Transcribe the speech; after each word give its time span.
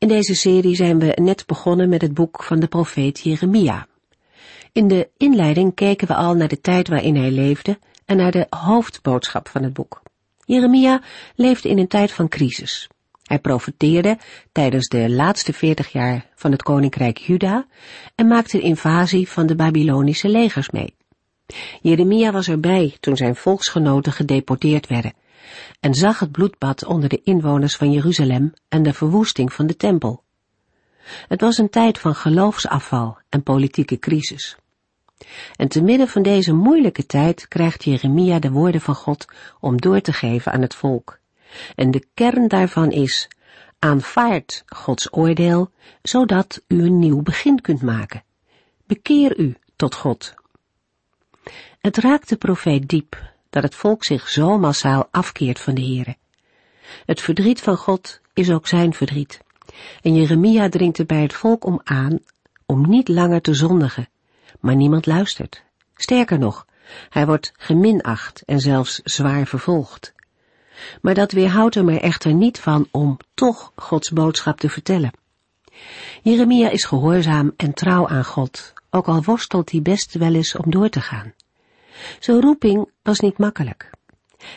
In 0.00 0.08
deze 0.08 0.34
serie 0.34 0.74
zijn 0.74 0.98
we 0.98 1.12
net 1.20 1.46
begonnen 1.46 1.88
met 1.88 2.02
het 2.02 2.14
boek 2.14 2.42
van 2.42 2.60
de 2.60 2.66
profeet 2.66 3.20
Jeremia. 3.20 3.86
In 4.72 4.88
de 4.88 5.08
inleiding 5.16 5.74
keken 5.74 6.06
we 6.06 6.14
al 6.14 6.34
naar 6.34 6.48
de 6.48 6.60
tijd 6.60 6.88
waarin 6.88 7.16
hij 7.16 7.30
leefde 7.30 7.78
en 8.04 8.16
naar 8.16 8.30
de 8.30 8.46
hoofdboodschap 8.50 9.48
van 9.48 9.62
het 9.62 9.72
boek. 9.72 10.02
Jeremia 10.44 11.02
leefde 11.34 11.68
in 11.68 11.78
een 11.78 11.88
tijd 11.88 12.12
van 12.12 12.28
crisis. 12.28 12.88
Hij 13.24 13.38
profeteerde 13.38 14.18
tijdens 14.52 14.88
de 14.88 15.10
laatste 15.10 15.52
veertig 15.52 15.92
jaar 15.92 16.26
van 16.34 16.52
het 16.52 16.62
koninkrijk 16.62 17.18
Juda 17.18 17.66
en 18.14 18.26
maakte 18.26 18.56
de 18.56 18.62
invasie 18.62 19.28
van 19.28 19.46
de 19.46 19.54
Babylonische 19.54 20.28
legers 20.28 20.70
mee. 20.70 20.94
Jeremia 21.80 22.32
was 22.32 22.48
erbij 22.48 22.96
toen 23.00 23.16
zijn 23.16 23.36
volksgenoten 23.36 24.12
gedeporteerd 24.12 24.86
werden 24.86 25.12
en 25.80 25.94
zag 25.94 26.18
het 26.18 26.32
bloedbad 26.32 26.84
onder 26.84 27.08
de 27.08 27.20
inwoners 27.22 27.76
van 27.76 27.92
Jeruzalem 27.92 28.52
en 28.68 28.82
de 28.82 28.92
verwoesting 28.92 29.52
van 29.52 29.66
de 29.66 29.76
tempel. 29.76 30.22
Het 31.28 31.40
was 31.40 31.58
een 31.58 31.70
tijd 31.70 31.98
van 31.98 32.14
geloofsafval 32.14 33.18
en 33.28 33.42
politieke 33.42 33.98
crisis. 33.98 34.56
En 35.56 35.68
te 35.68 35.82
midden 35.82 36.08
van 36.08 36.22
deze 36.22 36.52
moeilijke 36.52 37.06
tijd 37.06 37.48
krijgt 37.48 37.84
Jeremia 37.84 38.38
de 38.38 38.50
woorden 38.50 38.80
van 38.80 38.94
God 38.94 39.24
om 39.60 39.80
door 39.80 40.00
te 40.00 40.12
geven 40.12 40.52
aan 40.52 40.60
het 40.60 40.74
volk. 40.74 41.18
En 41.74 41.90
de 41.90 42.06
kern 42.14 42.48
daarvan 42.48 42.90
is, 42.90 43.28
aanvaard 43.78 44.62
Gods 44.66 45.12
oordeel, 45.12 45.70
zodat 46.02 46.62
u 46.68 46.84
een 46.84 46.98
nieuw 46.98 47.22
begin 47.22 47.60
kunt 47.60 47.82
maken. 47.82 48.24
Bekeer 48.86 49.38
u 49.38 49.56
tot 49.76 49.94
God. 49.94 50.34
Het 51.80 51.96
raakt 51.96 52.28
de 52.28 52.36
profeet 52.36 52.88
diep 52.88 53.32
dat 53.50 53.62
het 53.62 53.74
volk 53.74 54.04
zich 54.04 54.28
zo 54.28 54.58
massaal 54.58 55.08
afkeert 55.10 55.58
van 55.60 55.74
de 55.74 55.82
Here. 55.82 56.16
Het 57.06 57.20
verdriet 57.20 57.60
van 57.60 57.76
God 57.76 58.20
is 58.34 58.50
ook 58.50 58.66
zijn 58.66 58.94
verdriet. 58.94 59.40
En 60.02 60.14
Jeremia 60.14 60.68
dringt 60.68 60.98
er 60.98 61.06
bij 61.06 61.22
het 61.22 61.32
volk 61.32 61.64
om 61.64 61.80
aan 61.84 62.18
om 62.66 62.88
niet 62.88 63.08
langer 63.08 63.40
te 63.40 63.54
zondigen, 63.54 64.08
maar 64.60 64.76
niemand 64.76 65.06
luistert. 65.06 65.64
Sterker 65.94 66.38
nog, 66.38 66.66
hij 67.08 67.26
wordt 67.26 67.52
geminacht 67.56 68.42
en 68.44 68.60
zelfs 68.60 69.00
zwaar 69.04 69.46
vervolgd. 69.46 70.14
Maar 71.02 71.14
dat 71.14 71.32
weerhoudt 71.32 71.74
hem 71.74 71.88
er 71.88 72.00
echter 72.00 72.34
niet 72.34 72.58
van 72.58 72.88
om 72.90 73.16
toch 73.34 73.72
Gods 73.74 74.10
boodschap 74.10 74.60
te 74.60 74.68
vertellen. 74.68 75.12
Jeremia 76.22 76.68
is 76.68 76.84
gehoorzaam 76.84 77.52
en 77.56 77.74
trouw 77.74 78.08
aan 78.08 78.24
God, 78.24 78.72
ook 78.90 79.06
al 79.06 79.22
worstelt 79.22 79.70
hij 79.70 79.82
best 79.82 80.14
wel 80.14 80.34
eens 80.34 80.56
om 80.56 80.70
door 80.70 80.88
te 80.88 81.00
gaan. 81.00 81.32
Zijn 82.18 82.40
roeping 82.40 82.90
was 83.02 83.20
niet 83.20 83.38
makkelijk. 83.38 83.90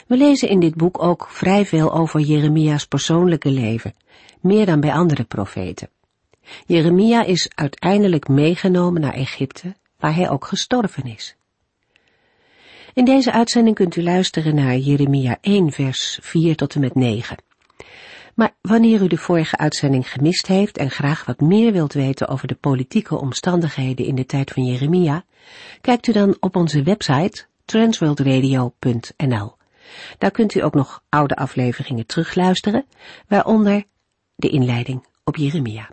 We 0.08 0.17
lezen 0.17 0.49
in 0.49 0.59
dit 0.59 0.75
boek 0.75 1.03
ook 1.03 1.27
vrij 1.30 1.66
veel 1.66 1.94
over 1.94 2.19
Jeremia's 2.19 2.85
persoonlijke 2.85 3.50
leven, 3.50 3.94
meer 4.41 4.66
dan 4.66 4.80
bij 4.80 4.94
andere 4.94 5.23
profeten. 5.23 5.89
Jeremia 6.66 7.23
is 7.23 7.50
uiteindelijk 7.55 8.27
meegenomen 8.27 9.02
naar 9.02 9.13
Egypte, 9.13 9.75
waar 10.00 10.16
hij 10.16 10.30
ook 10.30 10.45
gestorven 10.45 11.03
is. 11.03 11.35
In 12.94 13.05
deze 13.05 13.31
uitzending 13.31 13.75
kunt 13.75 13.95
u 13.95 14.03
luisteren 14.03 14.55
naar 14.55 14.78
Jeremia 14.78 15.38
1 15.41 15.72
vers 15.72 16.19
4 16.22 16.56
tot 16.56 16.75
en 16.75 16.81
met 16.81 16.95
9. 16.95 17.38
Maar 18.35 18.55
wanneer 18.61 19.01
u 19.01 19.07
de 19.07 19.17
vorige 19.17 19.57
uitzending 19.57 20.11
gemist 20.11 20.47
heeft 20.47 20.77
en 20.77 20.91
graag 20.91 21.25
wat 21.25 21.39
meer 21.39 21.71
wilt 21.71 21.94
weten 21.94 22.27
over 22.27 22.47
de 22.47 22.55
politieke 22.55 23.16
omstandigheden 23.16 24.05
in 24.05 24.16
de 24.16 24.25
tijd 24.25 24.51
van 24.51 24.66
Jeremia, 24.66 25.23
kijkt 25.81 26.07
u 26.07 26.11
dan 26.11 26.38
op 26.39 26.55
onze 26.55 26.83
website 26.83 27.45
transworldradio.nl. 27.66 29.55
Daar 30.17 30.31
kunt 30.31 30.55
u 30.55 30.59
ook 30.59 30.73
nog 30.73 31.03
oude 31.09 31.35
afleveringen 31.35 32.05
terugluisteren, 32.05 32.85
waaronder 33.27 33.83
de 34.35 34.50
inleiding 34.50 35.05
op 35.23 35.35
Jeremia. 35.35 35.89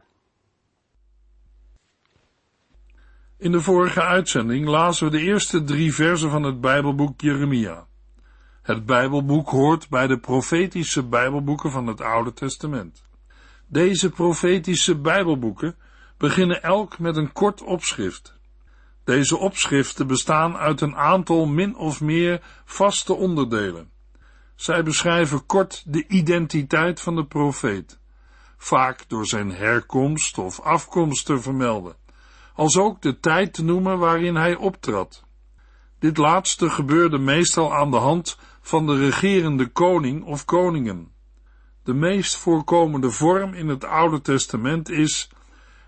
In 3.39 3.53
de 3.53 3.61
vorige 3.61 4.03
uitzending 4.03 4.67
lazen 4.67 5.11
we 5.11 5.17
de 5.19 5.25
eerste 5.25 5.65
drie 5.65 5.95
versen 5.95 6.31
van 6.31 6.43
het 6.43 6.61
Bijbelboek 6.61 7.21
Jeremia. 7.21 7.87
Het 8.63 8.87
Bijbelboek 8.87 9.49
hoort 9.49 9.89
bij 9.89 10.07
de 10.07 10.19
profetische 10.19 11.03
Bijbelboeken 11.03 11.71
van 11.71 11.87
het 11.87 12.01
Oude 12.01 12.33
Testament. 12.33 13.03
Deze 13.67 14.11
profetische 14.11 14.99
Bijbelboeken 14.99 15.77
beginnen 16.17 16.63
elk 16.63 16.99
met 16.99 17.17
een 17.17 17.33
kort 17.33 17.63
opschrift. 17.63 18.39
Deze 19.05 19.37
opschriften 19.37 20.07
bestaan 20.07 20.57
uit 20.57 20.81
een 20.81 20.97
aantal 20.97 21.47
min 21.47 21.77
of 21.77 22.01
meer 22.01 22.43
vaste 22.65 23.15
onderdelen. 23.15 23.91
Zij 24.55 24.83
beschrijven 24.83 25.47
kort 25.47 25.83
de 25.87 26.07
identiteit 26.09 27.01
van 27.01 27.17
de 27.17 27.27
profeet, 27.27 27.99
vaak 28.57 29.09
door 29.09 29.27
zijn 29.27 29.53
herkomst 29.53 30.39
of 30.39 30.61
afkomst 30.61 31.27
te 31.27 31.41
vermelden, 31.41 31.97
als 32.55 32.79
ook 32.79 33.03
de 33.03 33.21
tijd 33.21 33.53
te 33.55 33.65
noemen 33.65 33.99
waarin 33.99 34.37
hij 34.37 34.55
optrad. 34.55 35.25
Dit 35.99 36.17
laatste 36.17 36.71
gebeurde 36.71 37.19
meestal 37.19 37.75
aan 37.75 37.91
de 37.91 37.97
hand 37.97 38.39
van 38.61 38.87
de 38.87 38.97
regerende 38.97 39.67
koning 39.67 40.25
of 40.25 40.45
koningen. 40.45 41.13
De 41.83 41.95
meest 41.95 42.37
voorkomende 42.37 43.11
vorm 43.11 43.55
in 43.55 43.69
het 43.69 43.85
Oude 43.85 44.21
Testament 44.21 44.89
is 44.89 45.31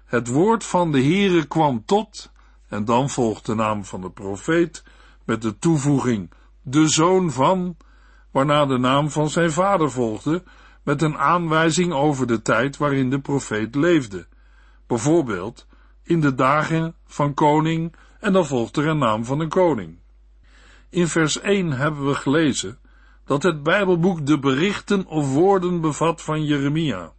het 0.05 0.29
woord 0.29 0.65
van 0.65 0.93
de 0.93 1.03
Heere 1.03 1.47
kwam 1.47 1.85
tot 1.85 2.33
en 2.69 2.85
dan 2.85 3.11
volgt 3.11 3.47
de 3.47 3.55
naam 3.55 3.85
van 3.85 4.01
de 4.01 4.11
profeet 4.11 4.85
met 5.25 5.43
de 5.43 5.59
toevoeging 5.59 6.31
de 6.63 6.89
zoon 6.89 7.31
van, 7.31 7.77
waarna 8.31 8.67
de 8.67 8.79
naam 8.79 9.11
van 9.11 9.31
zijn 9.31 9.53
vader 9.53 9.91
volgde 9.91 10.43
met 10.83 11.03
een 11.03 11.19
aanwijzing 11.19 11.93
over 11.93 12.27
de 12.27 12.43
tijd 12.43 12.77
waarin 12.77 13.11
de 13.11 13.21
profeet 13.21 13.75
leefde. 13.75 14.27
Bijvoorbeeld 14.87 15.67
in 16.03 16.21
de 16.21 16.35
dagen 16.35 16.95
van 17.07 17.35
koning 17.35 17.95
en 18.21 18.33
dan 18.33 18.47
volgt 18.47 18.77
er 18.77 18.87
een 18.87 18.99
naam 18.99 19.25
van 19.25 19.41
een 19.41 19.49
koning. 19.49 19.99
In 20.93 21.09
vers 21.09 21.41
1 21.41 21.73
hebben 21.73 22.07
we 22.07 22.15
gelezen 22.15 22.79
dat 23.25 23.43
het 23.43 23.63
Bijbelboek 23.63 24.27
de 24.27 24.39
berichten 24.39 25.07
of 25.07 25.33
woorden 25.33 25.81
bevat 25.81 26.23
van 26.23 26.45
Jeremia. 26.45 27.13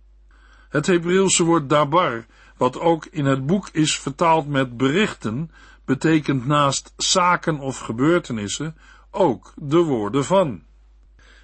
Het 0.70 0.86
Hebreeuwse 0.88 1.44
woord 1.44 1.70
dabar, 1.70 2.26
wat 2.58 2.80
ook 2.80 3.06
in 3.06 3.26
het 3.26 3.46
boek 3.46 3.70
is 3.72 4.00
vertaald 4.00 4.48
met 4.48 4.78
berichten, 4.78 5.52
betekent 5.86 6.46
naast 6.46 6.94
zaken 6.98 7.60
of 7.60 7.80
gebeurtenissen 7.80 8.78
ook 9.12 9.54
de 9.56 9.78
woorden 9.78 10.26
van. 10.26 10.64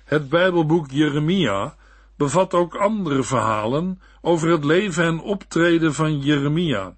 Het 0.04 0.30
Bijbelboek 0.30 0.92
Jeremia 0.92 1.76
bevat 2.16 2.54
ook 2.54 2.76
andere 2.76 3.24
verhalen 3.24 4.02
over 4.22 4.50
het 4.50 4.64
leven 4.64 5.04
en 5.04 5.20
optreden 5.20 5.94
van 5.94 6.20
Jeremia, 6.20 6.96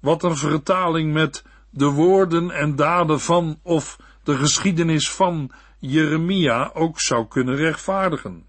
wat 0.00 0.22
een 0.22 0.36
vertaling 0.36 1.12
met 1.12 1.44
de 1.70 1.90
woorden 1.90 2.50
en 2.50 2.76
daden 2.76 3.20
van 3.20 3.58
of 3.62 3.98
de 4.26 4.36
geschiedenis 4.36 5.10
van 5.10 5.50
Jeremia 5.78 6.70
ook 6.74 7.00
zou 7.00 7.26
kunnen 7.28 7.56
rechtvaardigen. 7.56 8.44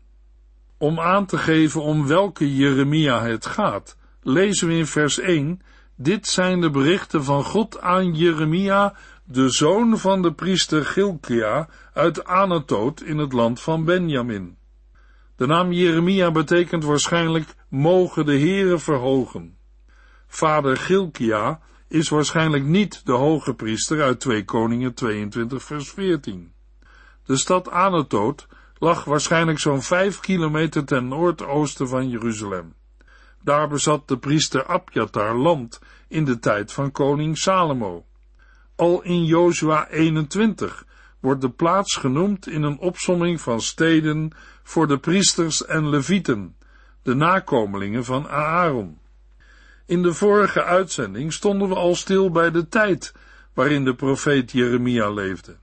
Om 0.77 0.99
aan 0.99 1.25
te 1.25 1.37
geven 1.37 1.81
om 1.81 2.07
welke 2.07 2.55
Jeremia 2.55 3.23
het 3.23 3.45
gaat, 3.45 3.97
lezen 4.21 4.67
we 4.67 4.73
in 4.73 4.85
vers 4.87 5.19
1, 5.19 5.61
dit 5.95 6.27
zijn 6.27 6.61
de 6.61 6.69
berichten 6.69 7.23
van 7.23 7.43
God 7.43 7.81
aan 7.81 8.13
Jeremia, 8.13 8.95
de 9.23 9.49
zoon 9.49 9.97
van 9.97 10.21
de 10.21 10.33
priester 10.33 10.85
Gilkia 10.85 11.69
uit 11.93 12.25
Anatoot 12.25 13.01
in 13.01 13.17
het 13.17 13.33
land 13.33 13.61
van 13.61 13.85
Benjamin. 13.85 14.57
De 15.35 15.45
naam 15.45 15.71
Jeremia 15.71 16.31
betekent 16.31 16.83
waarschijnlijk 16.83 17.55
mogen 17.69 18.25
de 18.25 18.39
Heere 18.39 18.79
verhogen. 18.79 19.57
Vader 20.27 20.77
Gilkia 20.77 21.59
is 21.87 22.09
waarschijnlijk 22.09 22.63
niet 22.63 23.05
de 23.05 23.11
hoge 23.11 23.53
priester 23.53 24.01
uit 24.01 24.19
2 24.19 24.45
Koningen 24.45 24.93
22 24.93 25.63
vers 25.63 25.89
14. 25.89 26.51
De 27.25 27.37
stad 27.37 27.69
Anatoot 27.69 28.47
lag 28.77 29.03
waarschijnlijk 29.03 29.59
zo'n 29.59 29.81
vijf 29.81 30.19
kilometer 30.19 30.85
ten 30.85 31.07
noordoosten 31.07 31.87
van 31.87 32.09
Jeruzalem. 32.09 32.73
Daar 33.43 33.67
bezat 33.67 34.07
de 34.07 34.17
priester 34.17 34.65
Abjatar 34.65 35.35
land 35.35 35.79
in 36.07 36.25
de 36.25 36.39
tijd 36.39 36.73
van 36.73 36.91
koning 36.91 37.37
Salomo. 37.37 38.05
Al 38.75 39.03
in 39.03 39.25
Jozua 39.25 39.87
21 39.89 40.85
wordt 41.19 41.41
de 41.41 41.49
plaats 41.49 41.95
genoemd 41.95 42.47
in 42.47 42.63
een 42.63 42.79
opsomming 42.79 43.41
van 43.41 43.61
steden 43.61 44.31
voor 44.63 44.87
de 44.87 44.97
priesters 44.97 45.65
en 45.65 45.89
levieten, 45.89 46.55
de 47.01 47.13
nakomelingen 47.13 48.05
van 48.05 48.27
Aaron. 48.29 48.99
In 49.87 50.01
de 50.03 50.13
vorige 50.13 50.63
uitzending 50.63 51.33
stonden 51.33 51.69
we 51.69 51.75
al 51.75 51.95
stil 51.95 52.31
bij 52.31 52.51
de 52.51 52.67
tijd 52.67 53.13
waarin 53.53 53.85
de 53.85 53.95
profeet 53.95 54.51
Jeremia 54.51 55.09
leefde. 55.09 55.55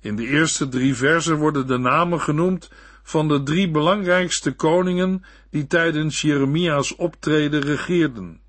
In 0.00 0.16
de 0.16 0.26
eerste 0.26 0.68
drie 0.68 0.94
versen 0.94 1.36
worden 1.36 1.66
de 1.66 1.78
namen 1.78 2.20
genoemd 2.20 2.70
van 3.02 3.28
de 3.28 3.42
drie 3.42 3.70
belangrijkste 3.70 4.52
koningen 4.52 5.24
die 5.50 5.66
tijdens 5.66 6.20
Jeremia's 6.20 6.94
optreden 6.96 7.60
regeerden. 7.60 8.40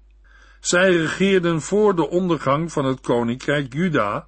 Zij 0.60 0.96
regeerden 0.96 1.62
voor 1.62 1.96
de 1.96 2.10
ondergang 2.10 2.72
van 2.72 2.86
het 2.86 3.02
koninkrijk 3.02 3.74
Juda 3.74 4.28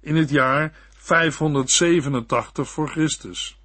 in 0.00 0.16
het 0.16 0.30
jaar 0.30 0.76
587 0.96 2.68
voor 2.68 2.88
Christus. 2.88 3.60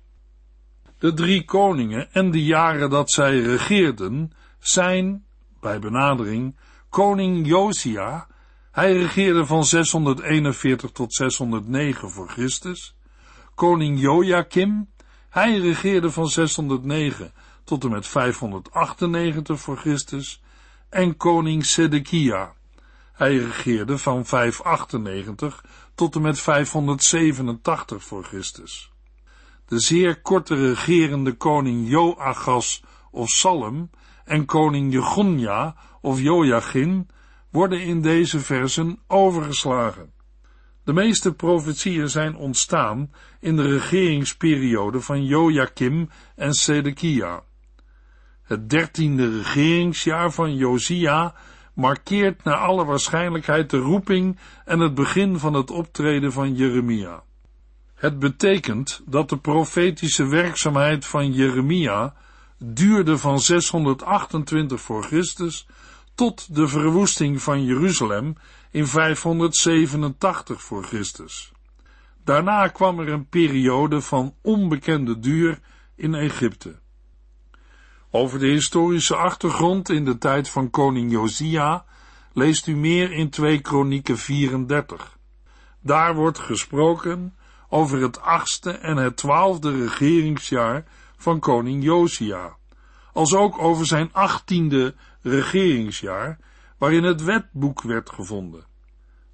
De 0.99 1.13
drie 1.13 1.45
koningen 1.45 2.11
en 2.11 2.31
de 2.31 2.43
jaren 2.43 2.89
dat 2.89 3.11
zij 3.11 3.39
regeerden 3.39 4.31
zijn, 4.59 5.25
bij 5.59 5.79
benadering, 5.79 6.55
koning 6.89 7.47
Josia, 7.47 8.27
hij 8.71 8.93
regeerde 8.93 9.45
van 9.45 9.65
641 9.65 10.91
tot 10.91 11.13
609 11.13 12.09
voor 12.09 12.29
Christus, 12.29 12.95
koning 13.55 13.99
Joachim, 13.99 14.89
hij 15.29 15.59
regeerde 15.59 16.11
van 16.11 16.27
609 16.27 17.33
tot 17.63 17.83
en 17.83 17.91
met 17.91 18.07
598 18.07 19.59
voor 19.59 19.77
Christus, 19.77 20.41
en 20.89 21.17
koning 21.17 21.65
Sedekia. 21.65 22.53
Hij 23.13 23.37
regeerde 23.37 23.97
van 23.97 24.25
598 24.25 25.65
tot 25.95 26.15
en 26.15 26.21
met 26.21 26.39
587 26.39 28.03
voor 28.03 28.23
Christus. 28.23 28.91
De 29.65 29.79
zeer 29.79 30.21
korte 30.21 30.55
regerende 30.55 31.33
koning 31.33 31.89
Joachas 31.89 32.83
of 33.11 33.29
Salem 33.29 33.89
en 34.27 34.45
koning 34.45 34.93
Jegonja 34.93 35.75
of 36.01 36.19
Joachim 36.19 37.07
worden 37.51 37.81
in 37.81 38.01
deze 38.01 38.39
versen 38.39 38.99
overgeslagen. 39.07 40.11
De 40.83 40.93
meeste 40.93 41.33
profetieën 41.33 42.09
zijn 42.09 42.35
ontstaan 42.35 43.11
in 43.39 43.55
de 43.55 43.67
regeringsperiode 43.67 45.01
van 45.01 45.25
Joachim 45.25 46.09
en 46.35 46.53
Sedekia. 46.53 47.43
Het 48.43 48.69
dertiende 48.69 49.37
regeringsjaar 49.37 50.31
van 50.31 50.55
Josia 50.55 51.35
markeert 51.73 52.43
naar 52.43 52.57
alle 52.57 52.85
waarschijnlijkheid 52.85 53.69
de 53.69 53.77
roeping 53.77 54.39
en 54.65 54.79
het 54.79 54.93
begin 54.93 55.39
van 55.39 55.53
het 55.53 55.71
optreden 55.71 56.31
van 56.31 56.55
Jeremia. 56.55 57.23
Het 57.95 58.19
betekent 58.19 59.01
dat 59.05 59.29
de 59.29 59.37
profetische 59.37 60.27
werkzaamheid 60.27 61.05
van 61.05 61.31
Jeremia 61.31 62.13
duurde 62.57 63.17
van 63.17 63.39
628 63.39 64.81
voor 64.81 65.03
Christus 65.03 65.67
tot 66.15 66.55
de 66.55 66.67
verwoesting 66.67 67.41
van 67.41 67.63
Jeruzalem 67.65 68.35
in 68.71 68.87
587 68.87 70.61
voor 70.61 70.83
Christus. 70.83 71.51
Daarna 72.23 72.67
kwam 72.67 72.99
er 72.99 73.09
een 73.09 73.27
periode 73.27 74.01
van 74.01 74.35
onbekende 74.41 75.19
duur 75.19 75.59
in 75.95 76.13
Egypte. 76.13 76.79
Over 78.11 78.39
de 78.39 78.47
historische 78.47 79.15
achtergrond 79.15 79.89
in 79.89 80.05
de 80.05 80.17
tijd 80.17 80.49
van 80.49 80.69
koning 80.69 81.11
Josia 81.11 81.85
leest 82.33 82.67
u 82.67 82.75
meer 82.75 83.11
in 83.11 83.29
2 83.29 83.59
Kronieken 83.59 84.17
34. 84.17 85.17
Daar 85.81 86.15
wordt 86.15 86.39
gesproken 86.39 87.35
over 87.69 88.01
het 88.01 88.21
achtste 88.21 88.71
en 88.71 88.97
het 88.97 89.17
twaalfde 89.17 89.83
regeringsjaar 89.83 90.85
van 91.17 91.39
koning 91.39 91.83
Josia, 91.83 92.55
als 93.13 93.33
ook 93.33 93.57
over 93.57 93.85
zijn 93.85 94.09
achttiende 94.11 94.95
regeringsjaar, 95.21 96.39
waarin 96.77 97.03
het 97.03 97.23
wetboek 97.23 97.81
werd 97.81 98.09
gevonden. 98.09 98.65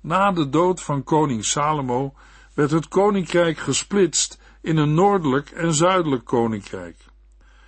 Na 0.01 0.31
de 0.31 0.49
dood 0.49 0.81
van 0.81 1.03
koning 1.03 1.45
Salomo 1.45 2.13
werd 2.53 2.71
het 2.71 2.87
koninkrijk 2.87 3.57
gesplitst 3.57 4.41
in 4.61 4.77
een 4.77 4.93
noordelijk 4.93 5.49
en 5.49 5.73
zuidelijk 5.73 6.25
koninkrijk. 6.25 6.97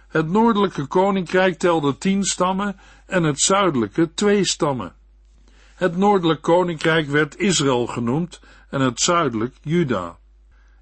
Het 0.08 0.30
noordelijke 0.30 0.86
koninkrijk 0.86 1.58
telde 1.60 1.98
tien 1.98 2.24
stammen 2.24 2.80
en 3.06 3.24
het 3.24 3.42
zuidelijke 3.42 4.14
twee 4.14 4.46
stammen. 4.46 4.96
Het 5.76 5.98
noordelijk 5.98 6.42
koninkrijk 6.42 7.08
werd 7.08 7.38
Israël 7.38 7.88
genoemd 7.88 8.40
en 8.70 8.82
het 8.82 9.00
zuidelijk 9.00 9.56
Juda. 9.62 10.18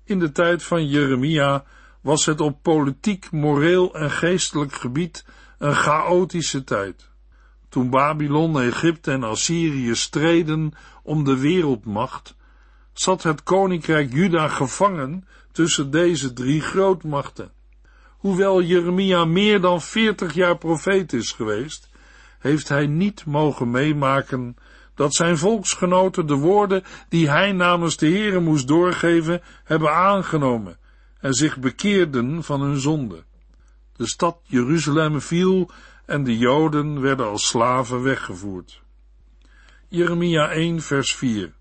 In 0.03 0.19
de 0.19 0.31
tijd 0.31 0.63
van 0.63 0.87
Jeremia 0.87 1.63
was 2.03 2.25
het 2.25 2.41
op 2.41 2.57
politiek, 2.61 3.31
moreel 3.31 3.95
en 3.95 4.11
geestelijk 4.11 4.73
gebied 4.73 5.25
een 5.57 5.75
chaotische 5.75 6.63
tijd. 6.63 7.09
Toen 7.69 7.89
Babylon, 7.89 8.59
Egypte 8.59 9.11
en 9.11 9.23
Assyrië 9.23 9.95
streden 9.95 10.73
om 11.03 11.23
de 11.23 11.37
wereldmacht, 11.39 12.35
zat 12.93 13.23
het 13.23 13.43
koninkrijk 13.43 14.13
Juda 14.13 14.47
gevangen 14.47 15.27
tussen 15.51 15.91
deze 15.91 16.33
drie 16.33 16.61
grootmachten. 16.61 17.51
Hoewel 18.17 18.61
Jeremia 18.61 19.25
meer 19.25 19.61
dan 19.61 19.81
veertig 19.81 20.33
jaar 20.33 20.57
profeet 20.57 21.13
is 21.13 21.31
geweest, 21.31 21.89
heeft 22.39 22.69
hij 22.69 22.87
niet 22.87 23.25
mogen 23.25 23.71
meemaken 23.71 24.55
dat 24.95 25.15
zijn 25.15 25.37
volksgenoten 25.37 26.27
de 26.27 26.35
woorden 26.35 26.83
die 27.09 27.29
hij 27.29 27.51
namens 27.51 27.97
de 27.97 28.07
Heere 28.07 28.39
moest 28.39 28.67
doorgeven, 28.67 29.41
hebben 29.63 29.91
aangenomen 29.93 30.81
en 31.23 31.33
zich 31.33 31.59
bekeerden 31.59 32.43
van 32.43 32.61
hun 32.61 32.79
zonde. 32.79 33.23
De 33.95 34.07
stad 34.07 34.37
Jeruzalem 34.43 35.21
viel 35.21 35.69
en 36.05 36.23
de 36.23 36.37
Joden 36.37 37.01
werden 37.01 37.25
als 37.25 37.47
slaven 37.47 38.01
weggevoerd. 38.01 38.81
Jeremia 39.87 40.49
1 40.49 40.81
vers 40.81 41.15
4 41.15 41.53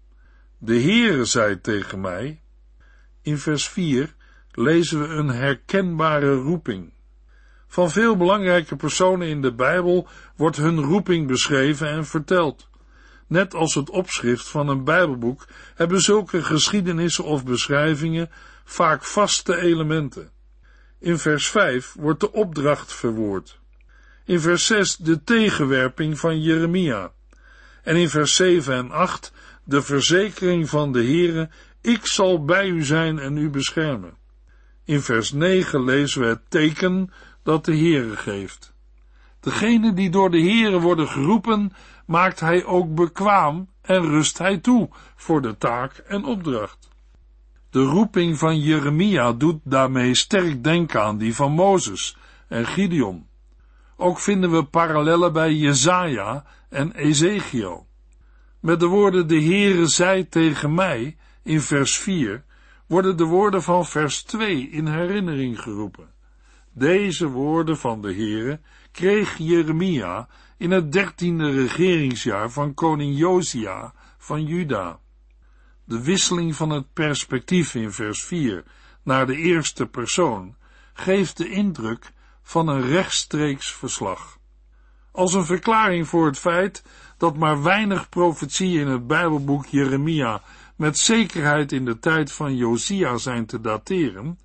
De 0.58 0.80
Heere 0.80 1.24
zei 1.24 1.60
tegen 1.60 2.00
mij, 2.00 2.40
in 3.22 3.38
vers 3.38 3.68
4 3.68 4.14
lezen 4.50 5.00
we 5.00 5.06
een 5.06 5.28
herkenbare 5.28 6.34
roeping. 6.34 6.92
Van 7.66 7.90
veel 7.90 8.16
belangrijke 8.16 8.76
personen 8.76 9.28
in 9.28 9.42
de 9.42 9.54
Bijbel 9.54 10.08
wordt 10.36 10.56
hun 10.56 10.80
roeping 10.80 11.26
beschreven 11.26 11.88
en 11.88 12.06
verteld. 12.06 12.68
Net 13.26 13.54
als 13.54 13.74
het 13.74 13.90
opschrift 13.90 14.48
van 14.48 14.68
een 14.68 14.84
Bijbelboek 14.84 15.46
hebben 15.74 16.00
zulke 16.00 16.42
geschiedenissen 16.42 17.24
of 17.24 17.44
beschrijvingen 17.44 18.30
vaak 18.72 19.04
vaste 19.04 19.56
elementen. 19.56 20.30
In 20.98 21.18
vers 21.18 21.48
5 21.48 21.94
wordt 21.98 22.20
de 22.20 22.32
opdracht 22.32 22.92
verwoord. 22.92 23.60
In 24.24 24.40
vers 24.40 24.66
6 24.66 24.96
de 24.96 25.24
tegenwerping 25.24 26.18
van 26.18 26.40
Jeremia. 26.40 27.12
En 27.82 27.96
in 27.96 28.08
vers 28.08 28.34
7 28.34 28.74
en 28.74 28.90
8 28.90 29.32
de 29.64 29.82
verzekering 29.82 30.68
van 30.68 30.92
de 30.92 31.04
Heere, 31.04 31.50
ik 31.80 32.06
zal 32.06 32.44
bij 32.44 32.68
u 32.68 32.84
zijn 32.84 33.18
en 33.18 33.36
u 33.36 33.50
beschermen. 33.50 34.16
In 34.84 35.00
vers 35.00 35.32
9 35.32 35.84
lezen 35.84 36.20
we 36.20 36.26
het 36.26 36.50
teken 36.50 37.12
dat 37.42 37.64
de 37.64 37.76
Heere 37.76 38.16
geeft. 38.16 38.72
Degene 39.40 39.94
die 39.94 40.10
door 40.10 40.30
de 40.30 40.40
Heere 40.40 40.80
worden 40.80 41.08
geroepen, 41.08 41.72
maakt 42.06 42.40
hij 42.40 42.64
ook 42.64 42.94
bekwaam 42.94 43.68
en 43.80 44.02
rust 44.02 44.38
hij 44.38 44.58
toe 44.58 44.88
voor 45.16 45.42
de 45.42 45.58
taak 45.58 45.96
en 45.96 46.24
opdracht. 46.24 46.91
De 47.72 47.82
roeping 47.82 48.38
van 48.38 48.60
Jeremia 48.60 49.32
doet 49.32 49.60
daarmee 49.64 50.14
sterk 50.14 50.64
denken 50.64 51.02
aan 51.02 51.18
die 51.18 51.34
van 51.34 51.52
Mozes 51.52 52.16
en 52.48 52.66
Gideon. 52.66 53.26
Ook 53.96 54.18
vinden 54.18 54.50
we 54.50 54.64
parallellen 54.64 55.32
bij 55.32 55.54
Jezaja 55.54 56.44
en 56.68 56.92
Ezekiel. 56.92 57.86
Met 58.60 58.80
de 58.80 58.86
woorden 58.86 59.26
de 59.28 59.42
Heere 59.42 59.86
zei 59.86 60.28
tegen 60.28 60.74
mij 60.74 61.16
in 61.42 61.60
vers 61.60 61.98
4 61.98 62.44
worden 62.86 63.16
de 63.16 63.24
woorden 63.24 63.62
van 63.62 63.86
vers 63.86 64.22
2 64.22 64.68
in 64.68 64.86
herinnering 64.86 65.60
geroepen. 65.60 66.10
Deze 66.72 67.28
woorden 67.28 67.76
van 67.78 68.02
de 68.02 68.14
Heere 68.14 68.60
kreeg 68.90 69.36
Jeremia 69.38 70.28
in 70.56 70.70
het 70.70 70.92
dertiende 70.92 71.50
regeringsjaar 71.50 72.50
van 72.50 72.74
koning 72.74 73.18
Josia 73.18 73.92
van 74.18 74.44
Juda. 74.44 75.00
De 75.84 76.02
wisseling 76.02 76.56
van 76.56 76.70
het 76.70 76.92
perspectief 76.92 77.74
in 77.74 77.92
vers 77.92 78.24
4 78.24 78.64
naar 79.02 79.26
de 79.26 79.36
eerste 79.36 79.86
persoon 79.86 80.56
geeft 80.92 81.36
de 81.36 81.48
indruk 81.48 82.12
van 82.42 82.68
een 82.68 82.80
rechtstreeks 82.80 83.72
verslag. 83.72 84.38
Als 85.12 85.34
een 85.34 85.44
verklaring 85.44 86.08
voor 86.08 86.26
het 86.26 86.38
feit 86.38 86.84
dat 87.16 87.36
maar 87.36 87.62
weinig 87.62 88.08
profetieën 88.08 88.80
in 88.80 88.86
het 88.86 89.06
Bijbelboek 89.06 89.66
Jeremia 89.66 90.42
met 90.76 90.98
zekerheid 90.98 91.72
in 91.72 91.84
de 91.84 91.98
tijd 91.98 92.32
van 92.32 92.56
Josia 92.56 93.16
zijn 93.16 93.46
te 93.46 93.60
dateren, 93.60 94.38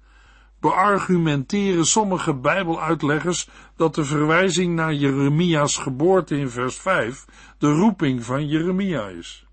beargumenteren 0.59 1.85
sommige 1.85 2.33
Bijbeluitleggers 2.33 3.49
dat 3.75 3.95
de 3.95 4.05
verwijzing 4.05 4.75
naar 4.75 4.93
Jeremia's 4.93 5.77
geboorte 5.77 6.37
in 6.37 6.49
vers 6.49 6.77
5 6.77 7.25
de 7.57 7.71
roeping 7.71 8.23
van 8.23 8.47
Jeremia 8.47 9.07
is. 9.07 9.46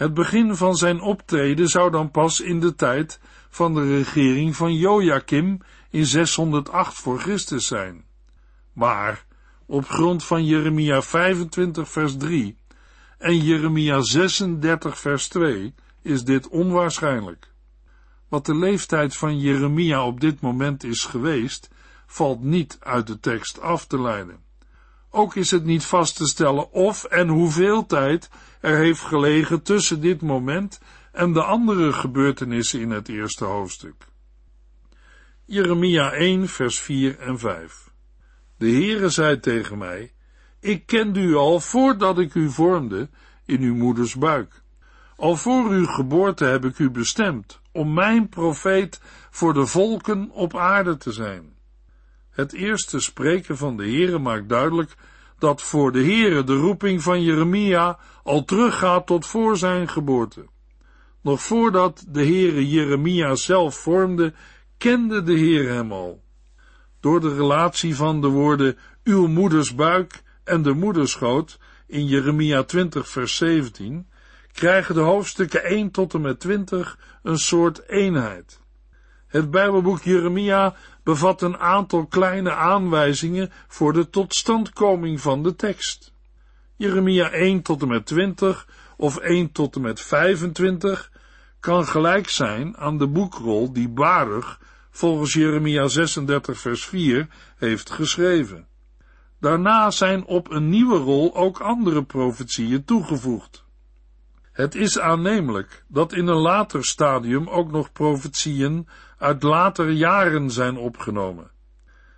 Het 0.00 0.14
begin 0.14 0.56
van 0.56 0.76
zijn 0.76 1.00
optreden 1.00 1.68
zou 1.68 1.90
dan 1.90 2.10
pas 2.10 2.40
in 2.40 2.60
de 2.60 2.74
tijd 2.74 3.20
van 3.48 3.74
de 3.74 3.96
regering 3.96 4.56
van 4.56 4.74
Joachim 4.74 5.60
in 5.90 6.06
608 6.06 6.94
voor 6.94 7.18
Christus 7.18 7.66
zijn. 7.66 8.04
Maar 8.72 9.24
op 9.66 9.88
grond 9.88 10.24
van 10.24 10.44
Jeremia 10.44 11.02
25 11.02 11.88
vers 11.88 12.16
3 12.16 12.56
en 13.18 13.38
Jeremia 13.38 14.00
36 14.00 14.98
vers 14.98 15.28
2 15.28 15.74
is 16.02 16.24
dit 16.24 16.48
onwaarschijnlijk. 16.48 17.52
Wat 18.28 18.46
de 18.46 18.54
leeftijd 18.54 19.16
van 19.16 19.38
Jeremia 19.38 20.06
op 20.06 20.20
dit 20.20 20.40
moment 20.40 20.84
is 20.84 21.04
geweest, 21.04 21.70
valt 22.06 22.42
niet 22.42 22.76
uit 22.80 23.06
de 23.06 23.20
tekst 23.20 23.60
af 23.60 23.86
te 23.86 24.00
leiden. 24.00 24.38
Ook 25.10 25.34
is 25.36 25.50
het 25.50 25.64
niet 25.64 25.84
vast 25.84 26.16
te 26.16 26.26
stellen 26.26 26.72
of 26.72 27.04
en 27.04 27.28
hoeveel 27.28 27.86
tijd 27.86 28.30
er 28.60 28.76
heeft 28.76 29.00
gelegen 29.00 29.62
tussen 29.62 30.00
dit 30.00 30.22
moment 30.22 30.80
en 31.12 31.32
de 31.32 31.42
andere 31.42 31.92
gebeurtenissen 31.92 32.80
in 32.80 32.90
het 32.90 33.08
eerste 33.08 33.44
hoofdstuk. 33.44 34.06
Jeremia 35.44 36.12
1 36.12 36.48
vers 36.48 36.80
4 36.80 37.18
en 37.18 37.38
5 37.38 37.90
De 38.56 38.70
Heere 38.70 39.08
zei 39.08 39.40
tegen 39.40 39.78
mij, 39.78 40.12
ik 40.60 40.86
kende 40.86 41.20
u 41.20 41.34
al 41.34 41.60
voordat 41.60 42.18
ik 42.18 42.34
u 42.34 42.50
vormde 42.50 43.08
in 43.44 43.60
uw 43.60 43.74
moeders 43.74 44.14
buik. 44.14 44.62
Al 45.16 45.36
voor 45.36 45.70
uw 45.70 45.86
geboorte 45.86 46.44
heb 46.44 46.64
ik 46.64 46.78
u 46.78 46.90
bestemd 46.90 47.60
om 47.72 47.94
mijn 47.94 48.28
profeet 48.28 49.00
voor 49.30 49.54
de 49.54 49.66
volken 49.66 50.30
op 50.30 50.56
aarde 50.56 50.96
te 50.96 51.12
zijn. 51.12 51.56
Het 52.30 52.52
eerste 52.52 53.00
spreken 53.00 53.56
van 53.56 53.76
de 53.76 53.82
Heere 53.82 54.18
maakt 54.18 54.48
duidelijk 54.48 54.96
dat 55.40 55.62
voor 55.62 55.92
de 55.92 56.02
Heere 56.02 56.44
de 56.44 56.54
roeping 56.54 57.02
van 57.02 57.22
Jeremia 57.22 57.98
al 58.22 58.44
teruggaat 58.44 59.06
tot 59.06 59.26
voor 59.26 59.56
zijn 59.56 59.88
geboorte. 59.88 60.46
Nog 61.22 61.42
voordat 61.42 62.04
de 62.08 62.24
Heere 62.24 62.68
Jeremia 62.68 63.34
zelf 63.34 63.74
vormde, 63.74 64.32
kende 64.78 65.22
de 65.22 65.32
Heer 65.32 65.68
hem 65.68 65.92
al. 65.92 66.22
Door 67.00 67.20
de 67.20 67.34
relatie 67.34 67.96
van 67.96 68.20
de 68.20 68.28
woorden 68.28 68.76
uw 69.04 69.26
moeders 69.26 69.74
buik 69.74 70.22
en 70.44 70.62
de 70.62 70.72
moederschoot 70.72 71.58
in 71.86 72.06
Jeremia 72.06 72.62
20 72.62 73.08
vers 73.08 73.36
17 73.36 74.08
krijgen 74.52 74.94
de 74.94 75.00
hoofdstukken 75.00 75.64
1 75.64 75.90
tot 75.90 76.14
en 76.14 76.20
met 76.20 76.40
20 76.40 76.98
een 77.22 77.38
soort 77.38 77.88
eenheid. 77.88 78.60
Het 79.26 79.50
Bijbelboek 79.50 80.02
Jeremia 80.02 80.74
bevat 81.10 81.42
een 81.42 81.58
aantal 81.58 82.06
kleine 82.06 82.54
aanwijzingen 82.54 83.50
voor 83.68 83.92
de 83.92 84.10
totstandkoming 84.10 85.20
van 85.20 85.42
de 85.42 85.56
tekst. 85.56 86.12
Jeremia 86.76 87.30
1 87.30 87.62
tot 87.62 87.82
en 87.82 87.88
met 87.88 88.06
20 88.06 88.68
of 88.96 89.16
1 89.16 89.52
tot 89.52 89.74
en 89.74 89.80
met 89.80 90.00
25 90.00 91.10
kan 91.60 91.86
gelijk 91.86 92.28
zijn 92.28 92.76
aan 92.76 92.98
de 92.98 93.08
boekrol 93.08 93.72
die 93.72 93.88
Baruch 93.88 94.60
volgens 94.90 95.32
Jeremia 95.32 95.88
36 95.88 96.58
vers 96.58 96.84
4 96.84 97.28
heeft 97.56 97.90
geschreven. 97.90 98.66
Daarna 99.40 99.90
zijn 99.90 100.24
op 100.24 100.50
een 100.50 100.68
nieuwe 100.68 100.98
rol 100.98 101.36
ook 101.36 101.60
andere 101.60 102.04
profetieën 102.04 102.84
toegevoegd. 102.84 103.64
Het 104.52 104.74
is 104.74 104.98
aannemelijk 104.98 105.84
dat 105.88 106.12
in 106.12 106.26
een 106.26 106.40
later 106.40 106.84
stadium 106.84 107.48
ook 107.48 107.70
nog 107.70 107.92
profetieën 107.92 108.88
uit 109.18 109.42
latere 109.42 109.96
jaren 109.96 110.50
zijn 110.50 110.76
opgenomen. 110.76 111.50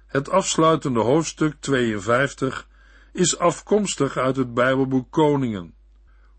Het 0.07 0.31
afsluitende 0.31 1.01
hoofdstuk 1.01 1.55
52 1.61 2.69
is 3.13 3.39
afkomstig 3.39 4.17
uit 4.17 4.37
het 4.37 4.55
Bijbelboek 4.55 5.11
Koningen. 5.11 5.75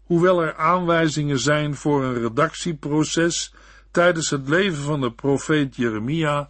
Hoewel 0.03 0.41
er 0.41 0.55
aanwijzingen 0.55 1.39
zijn 1.39 1.75
voor 1.75 2.03
een 2.03 2.21
redactieproces 2.21 3.53
tijdens 3.91 4.29
het 4.29 4.49
leven 4.49 4.83
van 4.83 5.01
de 5.01 5.11
profeet 5.11 5.75
Jeremia, 5.75 6.49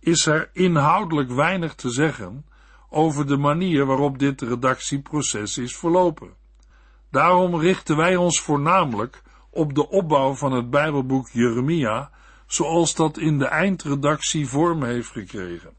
is 0.00 0.26
er 0.26 0.50
inhoudelijk 0.52 1.30
weinig 1.30 1.74
te 1.74 1.90
zeggen 1.90 2.46
over 2.88 3.26
de 3.26 3.36
manier 3.36 3.86
waarop 3.86 4.18
dit 4.18 4.40
redactieproces 4.40 5.58
is 5.58 5.76
verlopen. 5.76 6.43
Daarom 7.14 7.60
richten 7.60 7.96
wij 7.96 8.16
ons 8.16 8.40
voornamelijk 8.40 9.22
op 9.50 9.74
de 9.74 9.88
opbouw 9.88 10.34
van 10.34 10.52
het 10.52 10.70
Bijbelboek 10.70 11.28
Jeremia, 11.28 12.10
zoals 12.46 12.94
dat 12.94 13.18
in 13.18 13.38
de 13.38 13.46
eindredactie 13.46 14.48
vorm 14.48 14.84
heeft 14.84 15.10
gekregen. 15.10 15.74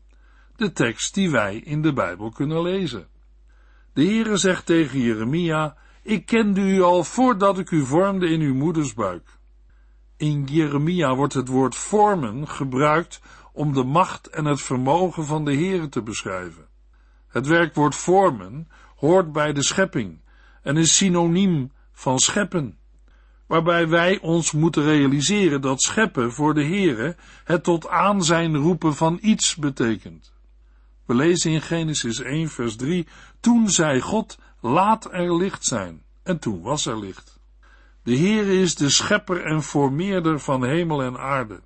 De 0.56 0.72
tekst 0.72 1.14
die 1.14 1.32
wij 1.32 1.56
in 1.56 1.82
de 1.82 1.94
Bijbel 1.94 2.30
kunnen 2.30 2.62
lezen. 2.62 3.08
De 3.94 4.04
Heere 4.04 4.38
zegt 4.38 4.66
tegen 4.66 5.00
Jeremia, 5.00 5.76
ik 6.02 6.26
kende 6.26 6.62
u 6.62 6.82
al 6.82 7.04
voordat 7.04 7.60
ik 7.60 7.72
u 7.72 7.86
vormde 7.86 8.30
in 8.30 8.42
uw 8.42 8.56
moeders 8.56 8.94
buik. 8.94 9.30
In 10.18 10.44
Jeremia 10.44 11.16
wordt 11.16 11.34
het 11.34 11.48
woord 11.48 11.76
vormen 11.76 12.48
gebruikt 12.48 13.22
om 13.54 13.74
de 13.74 13.84
macht 13.84 14.28
en 14.28 14.46
het 14.46 14.62
vermogen 14.62 15.26
van 15.26 15.46
de 15.46 15.54
Heere 15.54 15.90
te 15.90 16.02
beschrijven. 16.02 16.68
Het 17.28 17.48
werkwoord 17.48 17.96
vormen 17.96 18.68
hoort 18.96 19.32
bij 19.32 19.54
de 19.54 19.64
schepping 19.64 20.24
en 20.66 20.78
is 20.78 20.98
synoniem 20.98 21.72
van 21.92 22.20
scheppen, 22.20 22.78
waarbij 23.48 23.88
wij 23.88 24.20
ons 24.20 24.52
moeten 24.52 24.84
realiseren 24.84 25.62
dat 25.62 25.82
scheppen 25.82 26.32
voor 26.32 26.54
de 26.54 26.64
Heere 26.64 27.16
het 27.44 27.64
tot 27.64 27.88
aanzijn 27.88 28.56
roepen 28.56 28.96
van 28.96 29.18
iets 29.22 29.56
betekent. 29.56 30.34
We 31.06 31.16
lezen 31.16 31.52
in 31.52 31.62
Genesis 31.62 32.20
1 32.20 32.50
vers 32.50 32.76
3, 32.76 33.08
toen 33.40 33.70
zei 33.70 34.02
God, 34.02 34.38
laat 34.62 35.14
er 35.14 35.36
licht 35.36 35.66
zijn, 35.66 36.04
en 36.24 36.40
toen 36.40 36.62
was 36.62 36.86
er 36.86 37.00
licht. 37.00 37.40
De 38.04 38.18
Heere 38.18 38.60
is 38.62 38.76
de 38.76 38.90
schepper 38.90 39.46
en 39.46 39.64
formeerder 39.64 40.40
van 40.40 40.66
hemel 40.66 41.04
en 41.04 41.18
aarde. 41.18 41.62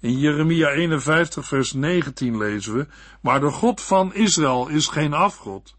In 0.00 0.18
Jeremia 0.18 0.68
51 0.68 1.46
vers 1.46 1.72
19 1.72 2.38
lezen 2.38 2.74
we, 2.74 2.86
maar 3.20 3.40
de 3.40 3.50
God 3.50 3.80
van 3.80 4.14
Israël 4.14 4.68
is 4.68 4.86
geen 4.86 5.12
afgod, 5.12 5.78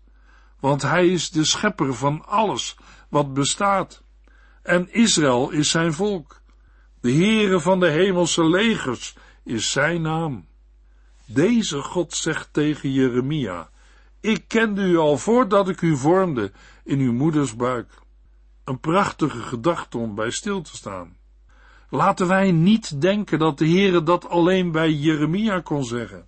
want 0.61 0.81
hij 0.81 1.07
is 1.07 1.29
de 1.29 1.43
schepper 1.43 1.93
van 1.95 2.25
alles 2.25 2.75
wat 3.09 3.33
bestaat. 3.33 4.03
En 4.63 4.93
Israël 4.93 5.49
is 5.49 5.69
zijn 5.69 5.93
volk. 5.93 6.41
De 7.01 7.11
Heere 7.11 7.59
van 7.59 7.79
de 7.79 7.89
hemelse 7.89 8.45
legers 8.45 9.15
is 9.43 9.71
zijn 9.71 10.01
naam. 10.01 10.45
Deze 11.25 11.81
God 11.81 12.13
zegt 12.13 12.53
tegen 12.53 12.91
Jeremia, 12.91 13.69
ik 14.19 14.43
kende 14.47 14.81
u 14.81 14.97
al 14.97 15.17
voordat 15.17 15.69
ik 15.69 15.81
u 15.81 15.97
vormde 15.97 16.51
in 16.83 16.99
uw 16.99 17.13
moeders 17.13 17.55
buik. 17.55 17.99
Een 18.63 18.79
prachtige 18.79 19.41
gedachte 19.41 19.97
om 19.97 20.15
bij 20.15 20.31
stil 20.31 20.61
te 20.61 20.75
staan. 20.75 21.17
Laten 21.89 22.27
wij 22.27 22.51
niet 22.51 23.01
denken 23.01 23.39
dat 23.39 23.57
de 23.57 23.67
Heere 23.67 24.03
dat 24.03 24.29
alleen 24.29 24.71
bij 24.71 24.91
Jeremia 24.91 25.59
kon 25.59 25.83
zeggen. 25.85 26.25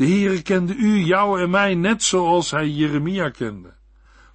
De 0.00 0.06
Heere 0.06 0.42
kende 0.42 0.74
u, 0.74 0.98
jou 0.98 1.40
en 1.40 1.50
mij 1.50 1.74
net 1.74 2.02
zoals 2.02 2.50
hij 2.50 2.68
Jeremia 2.68 3.30
kende. 3.30 3.74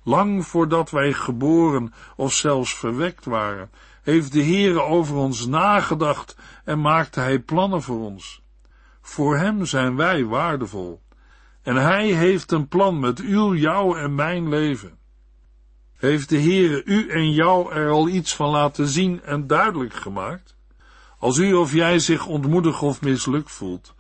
Lang 0.04 0.46
voordat 0.46 0.90
wij 0.90 1.14
geboren 1.14 1.94
of 2.16 2.34
zelfs 2.34 2.76
verwekt 2.76 3.26
waren, 3.26 3.70
heeft 4.02 4.32
de 4.32 4.44
Heere 4.44 4.82
over 4.82 5.16
ons 5.16 5.46
nagedacht 5.46 6.38
en 6.64 6.82
maakte 6.82 7.20
hij 7.20 7.40
plannen 7.40 7.82
voor 7.82 8.00
ons. 8.00 8.42
Voor 9.02 9.38
hem 9.38 9.66
zijn 9.66 9.96
wij 9.96 10.26
waardevol. 10.26 11.02
En 11.62 11.76
hij 11.76 12.08
heeft 12.08 12.52
een 12.52 12.68
plan 12.68 13.00
met 13.00 13.20
uw, 13.20 13.56
jou 13.56 14.00
en 14.00 14.16
mijn 14.16 14.50
leven. 14.50 14.98
Heeft 15.98 16.30
de 16.30 16.42
Heere 16.42 16.84
u 16.84 17.10
en 17.10 17.32
jou 17.32 17.74
er 17.74 17.90
al 17.90 18.08
iets 18.08 18.36
van 18.36 18.50
laten 18.50 18.88
zien 18.88 19.22
en 19.24 19.48
duidelijk 19.48 19.94
gemaakt? 19.94 20.56
Als 21.20 21.38
u 21.38 21.54
of 21.54 21.74
jij 21.74 22.00
zich 22.00 22.26
ontmoedigd 22.26 22.82
of 22.82 23.02
mislukt 23.02 23.52
voelt, 23.52 23.96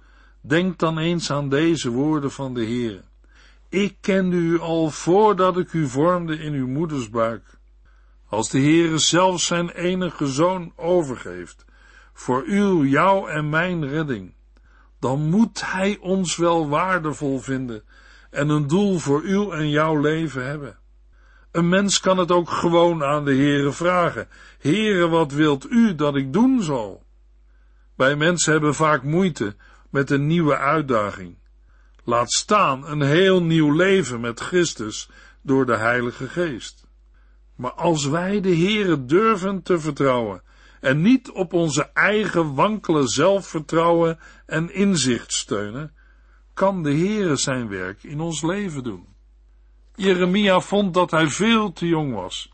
denk 0.48 0.80
dan 0.80 0.98
eens 0.98 1.32
aan 1.32 1.50
deze 1.50 1.90
woorden 1.90 2.32
van 2.32 2.54
de 2.54 2.66
Heere. 2.66 3.02
Ik 3.70 3.98
kende 4.02 4.36
u 4.36 4.60
al 4.60 4.90
voordat 4.90 5.58
ik 5.58 5.74
u 5.74 5.88
vormde 5.88 6.38
in 6.38 6.54
uw 6.54 6.68
moeders 6.68 7.10
buik. 7.10 7.44
Als 8.30 8.50
de 8.50 8.60
Heere 8.60 8.98
zelf 8.98 9.42
zijn 9.42 9.70
enige 9.70 10.28
zoon 10.28 10.74
overgeeft, 10.76 11.66
voor 12.14 12.44
uw, 12.46 12.86
jou 12.86 13.30
en 13.30 13.50
mijn 13.50 13.88
redding, 13.88 14.34
dan 15.00 15.30
moet 15.30 15.72
hij 15.72 15.98
ons 16.02 16.36
wel 16.36 16.70
waardevol 16.70 17.40
vinden 17.40 17.84
en 18.32 18.50
een 18.50 18.68
doel 18.68 18.98
voor 18.98 19.22
uw 19.22 19.52
en 19.52 19.70
jouw 19.70 20.00
leven 20.00 20.46
hebben. 20.46 20.78
Een 21.52 21.70
mens 21.70 22.00
kan 22.00 22.18
het 22.18 22.32
ook 22.32 22.50
gewoon 22.50 23.04
aan 23.04 23.26
de 23.26 23.36
Heere 23.36 23.72
vragen. 23.72 24.28
Heere, 24.60 25.08
wat 25.08 25.32
wilt 25.32 25.70
u 25.70 25.96
dat 25.96 26.16
ik 26.16 26.34
doen 26.34 26.62
zal? 26.62 27.04
Wij 27.96 28.16
mensen 28.16 28.52
hebben 28.52 28.76
vaak 28.76 29.04
moeite 29.04 29.56
met 29.96 30.10
een 30.10 30.28
nieuwe 30.28 30.58
uitdaging. 30.58 31.38
Laat 32.04 32.32
staan 32.32 32.88
een 32.88 33.02
heel 33.02 33.44
nieuw 33.44 33.72
leven 33.72 34.20
met 34.22 34.40
Christus 34.40 35.10
door 35.42 35.66
de 35.66 35.76
Heilige 35.76 36.28
Geest. 36.28 36.88
Maar 37.56 37.72
als 37.72 38.06
wij 38.06 38.42
de 38.42 38.56
Heere 38.56 39.06
durven 39.06 39.62
te 39.62 39.80
vertrouwen 39.80 40.42
en 40.80 41.02
niet 41.02 41.32
op 41.32 41.54
onze 41.54 41.90
eigen 41.94 42.54
wankele 42.54 43.08
zelfvertrouwen 43.08 44.20
en 44.46 44.74
inzicht 44.74 45.34
steunen, 45.34 45.94
kan 46.54 46.84
de 46.84 46.94
Heere 46.94 47.36
zijn 47.36 47.68
werk 47.68 48.04
in 48.04 48.20
ons 48.20 48.42
leven 48.42 48.84
doen. 48.84 49.08
Jeremia 49.96 50.60
vond 50.60 50.94
dat 50.94 51.12
hij 51.12 51.28
veel 51.28 51.74
te 51.74 51.88
jong 51.88 52.14
was. 52.14 52.54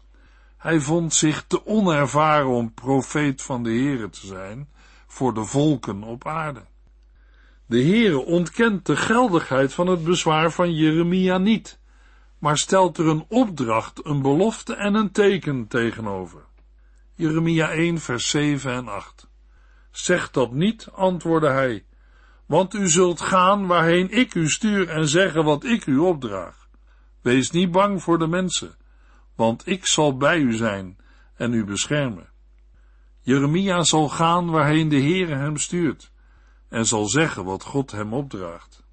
Hij 0.57 0.79
vond 0.79 1.13
zich 1.13 1.43
te 1.47 1.65
onervaren 1.65 2.49
om 2.49 2.73
profeet 2.73 3.41
van 3.41 3.63
de 3.63 3.69
Heere 3.69 4.09
te 4.09 4.27
zijn 4.27 4.69
voor 5.07 5.33
de 5.33 5.45
volken 5.45 6.03
op 6.03 6.27
aarde. 6.27 6.69
De 7.71 7.83
Heere 7.83 8.25
ontkent 8.25 8.85
de 8.85 8.95
geldigheid 8.95 9.73
van 9.73 9.87
het 9.87 10.03
bezwaar 10.03 10.51
van 10.51 10.73
Jeremia 10.73 11.37
niet. 11.37 11.79
maar 12.39 12.57
stelt 12.57 12.97
er 12.97 13.07
een 13.07 13.25
opdracht, 13.27 14.05
een 14.05 14.21
belofte 14.21 14.75
en 14.75 14.93
een 14.93 15.11
teken 15.11 15.67
tegenover. 15.67 16.41
Jeremia 17.13 17.71
1, 17.71 17.99
vers 17.99 18.29
7 18.29 18.71
en 18.71 18.87
8. 18.87 19.29
Zeg 19.91 20.31
dat 20.31 20.51
niet, 20.51 20.87
antwoordde 20.93 21.49
hij, 21.49 21.85
want 22.45 22.73
u 22.73 22.89
zult 22.89 23.21
gaan 23.21 23.67
waarheen 23.67 24.09
ik 24.09 24.35
u 24.35 24.49
stuur 24.49 24.89
en 24.89 25.07
zeggen 25.07 25.43
wat 25.43 25.63
ik 25.63 25.85
u 25.85 25.97
opdraag. 25.97 26.67
Wees 27.21 27.51
niet 27.51 27.71
bang 27.71 28.03
voor 28.03 28.19
de 28.19 28.27
mensen, 28.27 28.75
want 29.35 29.67
ik 29.67 29.85
zal 29.85 30.17
bij 30.17 30.39
u 30.39 30.53
zijn 30.53 30.97
en 31.35 31.53
u 31.53 31.65
beschermen. 31.65 32.29
Jeremia 33.21 33.83
zal 33.83 34.09
gaan 34.09 34.49
waarheen 34.49 34.89
de 34.89 35.01
Heere 35.01 35.35
hem 35.35 35.57
stuurt 35.57 36.10
en 36.71 36.85
zal 36.85 37.09
zeggen 37.09 37.43
wat 37.43 37.63
God 37.63 37.91
hem 37.91 38.13
opdraagt. 38.13 38.83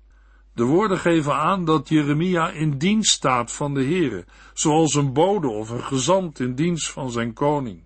De 0.54 0.64
woorden 0.64 0.98
geven 0.98 1.34
aan 1.34 1.64
dat 1.64 1.88
Jeremia 1.88 2.50
in 2.50 2.78
dienst 2.78 3.10
staat 3.10 3.52
van 3.52 3.74
de 3.74 3.84
Heere, 3.84 4.24
zoals 4.54 4.94
een 4.94 5.12
bode 5.12 5.48
of 5.48 5.70
een 5.70 5.84
gezant 5.84 6.40
in 6.40 6.54
dienst 6.54 6.90
van 6.90 7.10
zijn 7.10 7.32
koning. 7.32 7.84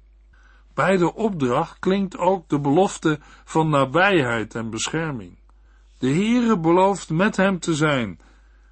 Bij 0.75 0.97
de 0.97 1.15
opdracht 1.15 1.79
klinkt 1.79 2.19
ook 2.19 2.49
de 2.49 2.61
belofte 2.61 3.19
van 3.45 3.69
nabijheid 3.69 4.55
en 4.55 4.71
bescherming. 4.71 5.39
De 5.99 6.09
Heere 6.09 6.59
belooft 6.59 7.11
met 7.11 7.37
hem 7.37 7.59
te 7.59 7.75
zijn. 7.75 8.21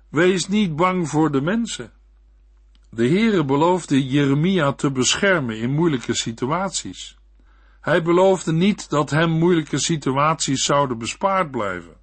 Wees 0.08 0.48
niet 0.48 0.76
bang 0.76 1.08
voor 1.08 1.30
de 1.30 1.40
mensen. 1.40 1.92
De 2.90 3.08
Heere 3.08 3.44
beloofde 3.44 4.06
Jeremia 4.06 4.72
te 4.72 4.90
beschermen 4.90 5.58
in 5.58 5.70
moeilijke 5.70 6.14
situaties. 6.14 7.18
Hij 7.80 8.02
beloofde 8.02 8.52
niet 8.52 8.90
dat 8.90 9.10
hem 9.10 9.30
moeilijke 9.30 9.78
situaties 9.78 10.64
zouden 10.64 10.98
bespaard 10.98 11.50
blijven. 11.50 11.96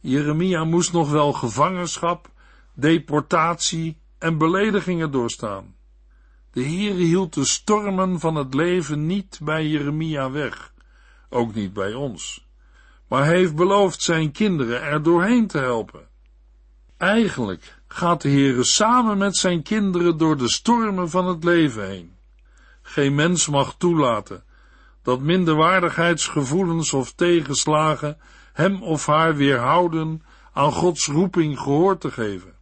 Jeremia 0.00 0.64
moest 0.64 0.92
nog 0.92 1.10
wel 1.10 1.32
gevangenschap, 1.32 2.30
deportatie 2.74 4.00
en 4.18 4.38
beledigingen 4.38 5.10
doorstaan. 5.10 5.74
De 6.50 6.62
Heere 6.62 7.02
hield 7.02 7.34
de 7.34 7.44
stormen 7.44 8.20
van 8.20 8.34
het 8.34 8.54
leven 8.54 9.06
niet 9.06 9.40
bij 9.42 9.66
Jeremia 9.66 10.30
weg, 10.30 10.72
ook 11.28 11.54
niet 11.54 11.72
bij 11.72 11.94
ons, 11.94 12.46
maar 13.08 13.26
heeft 13.26 13.54
beloofd 13.54 14.02
zijn 14.02 14.32
kinderen 14.32 14.82
er 14.82 15.02
doorheen 15.02 15.46
te 15.46 15.58
helpen. 15.58 16.08
Eigenlijk 16.96 17.80
gaat 17.88 18.22
de 18.22 18.28
Heere 18.28 18.64
samen 18.64 19.18
met 19.18 19.36
zijn 19.36 19.62
kinderen 19.62 20.18
door 20.18 20.36
de 20.36 20.48
stormen 20.48 21.10
van 21.10 21.26
het 21.26 21.44
leven 21.44 21.88
heen. 21.88 22.16
Geen 22.82 23.14
mens 23.14 23.48
mag 23.48 23.76
toelaten 23.76 24.44
dat 25.04 25.20
minderwaardigheidsgevoelens 25.20 26.92
of 26.92 27.12
tegenslagen 27.12 28.18
hem 28.52 28.82
of 28.82 29.06
haar 29.06 29.36
weerhouden 29.36 30.22
aan 30.52 30.72
Gods 30.72 31.06
roeping 31.06 31.58
gehoor 31.58 31.98
te 31.98 32.10
geven. 32.10 32.54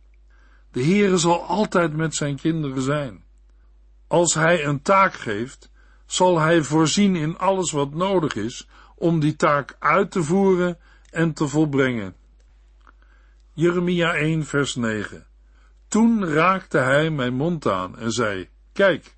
De 0.71 0.85
Heere 0.85 1.19
zal 1.19 1.43
altijd 1.43 1.97
met 1.97 2.15
zijn 2.15 2.37
kinderen 2.37 2.83
zijn. 2.83 3.25
Als 4.07 4.35
hij 4.35 4.65
een 4.65 4.83
taak 4.83 5.15
geeft, 5.15 5.71
zal 6.07 6.39
hij 6.39 6.63
voorzien 6.63 7.17
in 7.17 7.39
alles 7.39 7.71
wat 7.71 7.95
nodig 7.95 8.35
is 8.35 8.69
om 8.95 9.21
die 9.21 9.37
taak 9.37 9.77
uit 9.79 10.11
te 10.11 10.23
voeren 10.23 10.79
en 11.11 11.33
te 11.33 11.49
volbrengen. 11.49 12.15
Jeremia 13.53 14.15
1 14.15 14.45
vers 14.45 14.75
9 14.75 15.27
Toen 15.89 16.27
raakte 16.27 16.79
hij 16.79 17.11
mijn 17.11 17.35
mond 17.35 17.67
aan 17.67 17.99
en 17.99 18.11
zei, 18.11 18.49
Kijk, 18.73 19.17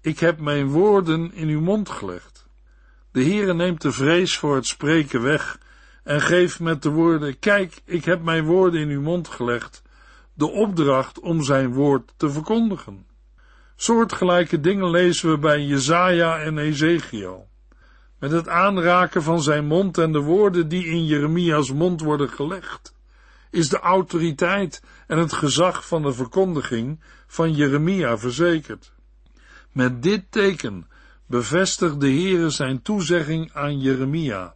ik 0.00 0.18
heb 0.18 0.40
mijn 0.40 0.68
woorden 0.68 1.32
in 1.32 1.48
uw 1.48 1.60
mond 1.60 1.88
gelegd. 1.88 2.35
De 3.16 3.24
Heere 3.24 3.54
neemt 3.54 3.80
de 3.80 3.92
vrees 3.92 4.38
voor 4.38 4.54
het 4.54 4.66
spreken 4.66 5.22
weg 5.22 5.58
en 6.04 6.20
geeft 6.20 6.60
met 6.60 6.82
de 6.82 6.88
woorden, 6.88 7.38
Kijk, 7.38 7.80
ik 7.84 8.04
heb 8.04 8.22
mijn 8.22 8.44
woorden 8.44 8.80
in 8.80 8.88
uw 8.88 9.00
mond 9.00 9.28
gelegd, 9.28 9.82
de 10.34 10.50
opdracht 10.50 11.20
om 11.20 11.42
zijn 11.42 11.72
woord 11.72 12.12
te 12.16 12.30
verkondigen. 12.30 13.06
Soortgelijke 13.76 14.60
dingen 14.60 14.90
lezen 14.90 15.30
we 15.30 15.38
bij 15.38 15.64
Jezaja 15.64 16.38
en 16.38 16.58
Ezekiel. 16.58 17.48
Met 18.18 18.30
het 18.30 18.48
aanraken 18.48 19.22
van 19.22 19.42
zijn 19.42 19.66
mond 19.66 19.98
en 19.98 20.12
de 20.12 20.20
woorden 20.20 20.68
die 20.68 20.86
in 20.86 21.06
Jeremia's 21.06 21.72
mond 21.72 22.00
worden 22.00 22.28
gelegd, 22.28 22.94
is 23.50 23.68
de 23.68 23.78
autoriteit 23.78 24.82
en 25.06 25.18
het 25.18 25.32
gezag 25.32 25.86
van 25.86 26.02
de 26.02 26.12
verkondiging 26.12 27.00
van 27.26 27.52
Jeremia 27.52 28.18
verzekerd. 28.18 28.92
Met 29.72 30.02
dit 30.02 30.24
teken 30.30 30.86
bevestigt 31.26 32.00
de 32.00 32.10
Heere 32.10 32.50
zijn 32.50 32.82
toezegging 32.82 33.52
aan 33.52 33.80
Jeremia. 33.80 34.54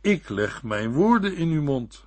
Ik 0.00 0.28
leg 0.28 0.62
mijn 0.62 0.92
woorden 0.92 1.36
in 1.36 1.48
uw 1.48 1.62
mond. 1.62 2.04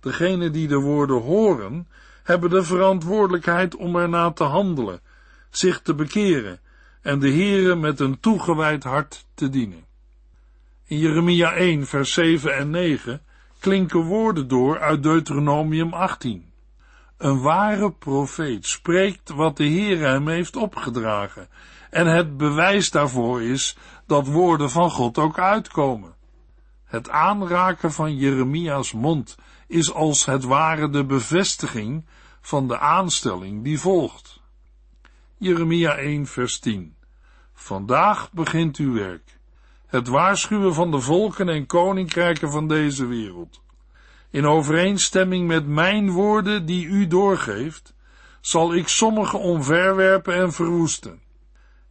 Degenen 0.00 0.52
die 0.52 0.68
de 0.68 0.78
woorden 0.78 1.20
horen, 1.22 1.88
hebben 2.22 2.50
de 2.50 2.62
verantwoordelijkheid 2.62 3.76
om 3.76 3.96
erna 3.96 4.30
te 4.30 4.44
handelen 4.44 5.00
zich 5.50 5.80
te 5.80 5.94
bekeren 5.94 6.60
en 7.02 7.18
de 7.18 7.30
Heere 7.30 7.76
met 7.76 8.00
een 8.00 8.20
toegewijd 8.20 8.84
hart 8.84 9.26
te 9.34 9.48
dienen. 9.48 9.84
In 10.84 10.98
Jeremia 10.98 11.52
1 11.52 11.86
vers 11.86 12.12
7 12.12 12.56
en 12.56 12.70
9 12.70 13.22
klinken 13.58 14.00
woorden 14.00 14.48
door 14.48 14.80
uit 14.80 15.02
Deuteronomium 15.02 15.92
18. 15.92 16.52
Een 17.16 17.40
ware 17.40 17.92
profeet 17.92 18.66
spreekt 18.66 19.28
wat 19.28 19.56
de 19.56 19.68
Heere 19.68 20.06
hem 20.06 20.28
heeft 20.28 20.56
opgedragen 20.56 21.48
en 21.90 22.06
het 22.06 22.36
bewijs 22.36 22.90
daarvoor 22.90 23.42
is 23.42 23.76
dat 24.06 24.26
woorden 24.26 24.70
van 24.70 24.90
God 24.90 25.18
ook 25.18 25.38
uitkomen. 25.38 26.14
Het 26.84 27.10
aanraken 27.10 27.92
van 27.92 28.16
Jeremia's 28.16 28.92
mond 28.92 29.36
is 29.66 29.92
als 29.92 30.24
het 30.24 30.44
ware 30.44 30.90
de 30.90 31.04
bevestiging 31.04 32.06
van 32.40 32.68
de 32.68 32.78
aanstelling 32.78 33.64
die 33.64 33.80
volgt. 33.80 34.40
Jeremia 35.36 35.96
1 35.96 36.26
vers 36.26 36.58
10. 36.58 36.94
Vandaag 37.52 38.32
begint 38.32 38.76
uw 38.76 38.92
werk. 38.92 39.38
Het 39.86 40.08
waarschuwen 40.08 40.74
van 40.74 40.90
de 40.90 41.00
volken 41.00 41.48
en 41.48 41.66
koninkrijken 41.66 42.50
van 42.50 42.68
deze 42.68 43.06
wereld. 43.06 43.62
In 44.30 44.46
overeenstemming 44.46 45.46
met 45.46 45.66
mijn 45.66 46.10
woorden 46.10 46.66
die 46.66 46.86
u 46.86 47.06
doorgeeft, 47.06 47.94
zal 48.40 48.74
ik 48.74 48.88
sommigen 48.88 49.40
omverwerpen 49.40 50.34
en 50.34 50.52
verwoesten. 50.52 51.20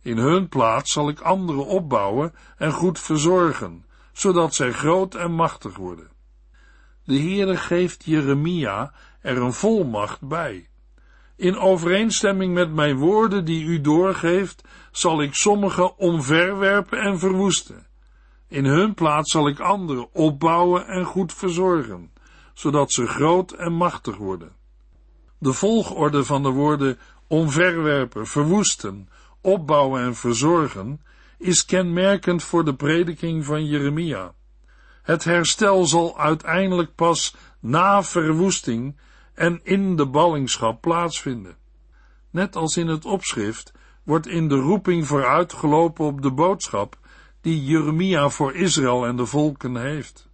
In 0.01 0.17
hun 0.17 0.49
plaats 0.49 0.91
zal 0.91 1.09
ik 1.09 1.19
anderen 1.19 1.65
opbouwen 1.65 2.33
en 2.57 2.71
goed 2.71 2.99
verzorgen, 2.99 3.85
zodat 4.13 4.55
zij 4.55 4.71
groot 4.71 5.15
en 5.15 5.31
machtig 5.31 5.77
worden. 5.77 6.09
De 7.03 7.19
Heere 7.19 7.57
geeft 7.57 8.05
Jeremia 8.05 8.93
er 9.21 9.37
een 9.37 9.53
volmacht 9.53 10.27
bij. 10.27 10.67
In 11.35 11.57
overeenstemming 11.57 12.53
met 12.53 12.73
mijn 12.73 12.97
woorden 12.97 13.45
die 13.45 13.65
u 13.65 13.81
doorgeeft, 13.81 14.63
zal 14.91 15.21
ik 15.21 15.33
sommigen 15.33 15.97
omverwerpen 15.97 16.99
en 16.99 17.19
verwoesten. 17.19 17.87
In 18.47 18.65
hun 18.65 18.93
plaats 18.93 19.31
zal 19.31 19.47
ik 19.47 19.59
anderen 19.59 20.13
opbouwen 20.13 20.87
en 20.87 21.05
goed 21.05 21.33
verzorgen, 21.33 22.11
zodat 22.53 22.91
ze 22.91 23.07
groot 23.07 23.51
en 23.51 23.73
machtig 23.73 24.17
worden. 24.17 24.51
De 25.37 25.53
volgorde 25.53 26.23
van 26.23 26.43
de 26.43 26.49
woorden 26.49 26.99
omverwerpen, 27.27 28.27
verwoesten, 28.27 29.08
opbouwen 29.41 30.01
en 30.01 30.15
verzorgen 30.15 31.01
is 31.37 31.65
kenmerkend 31.65 32.43
voor 32.43 32.65
de 32.65 32.75
prediking 32.75 33.45
van 33.45 33.65
Jeremia. 33.65 34.33
Het 35.01 35.23
herstel 35.23 35.85
zal 35.85 36.19
uiteindelijk 36.19 36.95
pas 36.95 37.35
na 37.59 38.03
verwoesting 38.03 38.97
en 39.33 39.59
in 39.63 39.95
de 39.95 40.07
ballingschap 40.07 40.81
plaatsvinden. 40.81 41.57
Net 42.29 42.55
als 42.55 42.77
in 42.77 42.87
het 42.87 43.05
opschrift 43.05 43.73
wordt 44.03 44.27
in 44.27 44.47
de 44.47 44.55
roeping 44.55 45.07
vooruitgelopen 45.07 46.05
op 46.05 46.21
de 46.21 46.31
boodschap 46.31 46.97
die 47.41 47.63
Jeremia 47.63 48.29
voor 48.29 48.55
Israël 48.55 49.05
en 49.05 49.15
de 49.15 49.25
volken 49.25 49.75
heeft. 49.75 50.29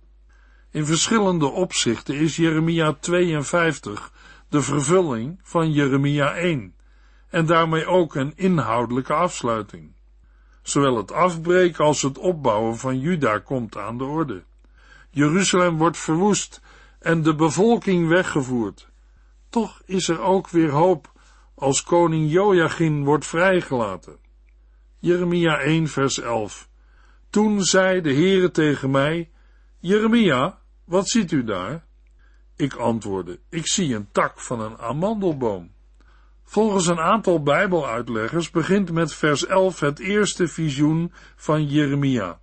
In 0.71 0.85
verschillende 0.85 1.47
opzichten 1.47 2.15
is 2.15 2.35
Jeremia 2.35 2.93
52 2.99 4.11
de 4.49 4.61
vervulling 4.61 5.39
van 5.43 5.71
Jeremia 5.71 6.35
1 6.35 6.74
en 7.35 7.45
daarmee 7.45 7.85
ook 7.85 8.15
een 8.15 8.33
inhoudelijke 8.35 9.13
afsluiting. 9.13 9.93
Zowel 10.61 10.97
het 10.97 11.11
afbreken 11.11 11.85
als 11.85 12.01
het 12.01 12.17
opbouwen 12.17 12.77
van 12.77 12.99
Juda 12.99 13.39
komt 13.39 13.77
aan 13.77 13.97
de 13.97 14.03
orde. 14.03 14.43
Jeruzalem 15.09 15.77
wordt 15.77 15.97
verwoest 15.97 16.61
en 16.99 17.21
de 17.21 17.35
bevolking 17.35 18.07
weggevoerd. 18.07 18.89
Toch 19.49 19.81
is 19.85 20.07
er 20.07 20.19
ook 20.19 20.49
weer 20.49 20.69
hoop 20.69 21.11
als 21.55 21.83
koning 21.83 22.31
Joachim 22.31 23.03
wordt 23.03 23.25
vrijgelaten. 23.25 24.17
Jeremia 24.99 25.59
1 25.59 25.87
vers 25.87 26.19
11 26.19 26.69
Toen 27.29 27.61
zei 27.61 28.01
de 28.01 28.13
Heere 28.13 28.51
tegen 28.51 28.91
mij, 28.91 29.31
Jeremia, 29.79 30.59
wat 30.85 31.09
ziet 31.09 31.31
u 31.31 31.43
daar? 31.43 31.85
Ik 32.55 32.73
antwoordde, 32.73 33.39
ik 33.49 33.67
zie 33.67 33.95
een 33.95 34.11
tak 34.11 34.39
van 34.39 34.59
een 34.59 34.77
amandelboom. 34.77 35.74
Volgens 36.45 36.87
een 36.87 36.99
aantal 36.99 37.43
bijbeluitleggers 37.43 38.51
begint 38.51 38.91
met 38.91 39.13
vers 39.13 39.45
11 39.45 39.79
het 39.79 39.99
eerste 39.99 40.47
visioen 40.47 41.11
van 41.35 41.65
Jeremia. 41.67 42.39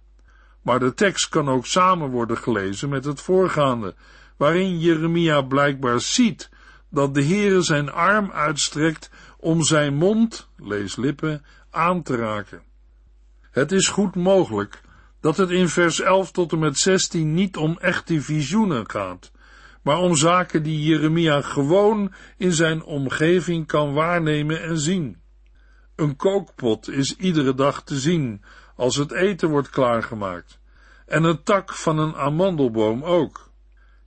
Maar 0.63 0.79
de 0.79 0.95
tekst 0.95 1.29
kan 1.29 1.49
ook 1.49 1.67
samen 1.67 2.11
worden 2.11 2.39
gelezen 2.39 2.89
met 2.89 3.05
het 3.05 3.21
voorgaande, 3.21 3.95
waarin 4.37 4.79
Jeremia 4.79 5.43
blijkbaar 5.43 6.01
ziet 6.01 6.51
dat 6.91 7.15
de 7.15 7.25
Heere 7.25 7.63
zijn 7.63 7.93
arm 7.93 8.31
uitstrekt 8.31 9.11
om 9.39 9.63
zijn 9.63 9.95
mond, 9.95 10.49
lees 10.57 10.97
lippen, 10.97 11.45
aan 11.71 12.03
te 12.03 12.17
raken. 12.17 12.63
Het 13.51 13.73
is 13.73 13.89
goed 13.89 14.15
mogelijk 14.15 14.81
dat 15.21 15.37
het 15.37 15.51
in 15.51 15.69
vers 15.69 16.01
11 16.01 16.31
tot 16.31 16.53
en 16.53 16.59
met 16.59 16.79
16 16.79 17.35
niet 17.35 17.57
om 17.57 17.79
echte 17.79 18.21
visioenen 18.23 18.91
gaat, 18.91 19.33
maar 19.83 19.99
om 19.99 20.17
zaken 20.17 20.63
die 20.63 20.83
Jeremia 20.83 21.41
gewoon 21.41 22.13
in 22.37 22.53
zijn 22.53 22.83
omgeving 22.83 23.67
kan 23.67 23.93
waarnemen 23.93 24.63
en 24.63 24.79
zien. 24.79 25.21
Een 25.97 26.17
kookpot 26.17 26.89
is 26.89 27.17
iedere 27.17 27.55
dag 27.55 27.83
te 27.83 27.99
zien 27.99 28.43
als 28.77 28.97
het 28.97 29.13
eten 29.13 29.49
wordt 29.49 29.71
klaargemaakt, 29.71 30.61
en 31.07 31.25
een 31.25 31.43
tak 31.43 31.75
van 31.75 31.99
een 31.99 32.15
amandelboom 32.15 33.05
ook. 33.05 33.51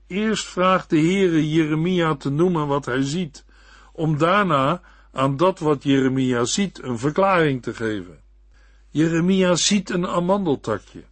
Eerst 0.08 0.46
vraagt 0.46 0.90
de 0.90 1.00
Heere 1.00 1.50
Jeremia 1.50 2.16
te 2.16 2.30
noemen 2.30 2.68
wat 2.68 2.86
hij 2.86 3.02
ziet, 3.02 3.46
om 3.94 4.18
daarna 4.18 4.82
aan 5.12 5.38
dat 5.38 5.60
wat 5.60 5.84
Jeremia 5.84 6.44
ziet 6.44 6.84
een 6.84 7.00
verklaring 7.00 7.62
te 7.62 7.74
geven. 7.74 8.20
Jeremia 8.90 9.56
ziet 9.56 9.90
een 9.90 10.08
amandeltakje. 10.08 11.04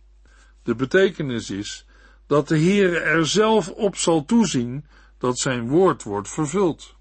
De 0.64 0.76
betekenis 0.76 1.50
is 1.50 1.86
dat 2.34 2.48
de 2.48 2.60
Heere 2.60 3.00
er 3.00 3.28
zelf 3.28 3.70
op 3.70 3.96
zal 3.96 4.26
toezien 4.26 4.86
dat 5.18 5.40
zijn 5.40 5.68
woord 5.68 6.04
wordt 6.04 6.30
vervuld. 6.30 6.96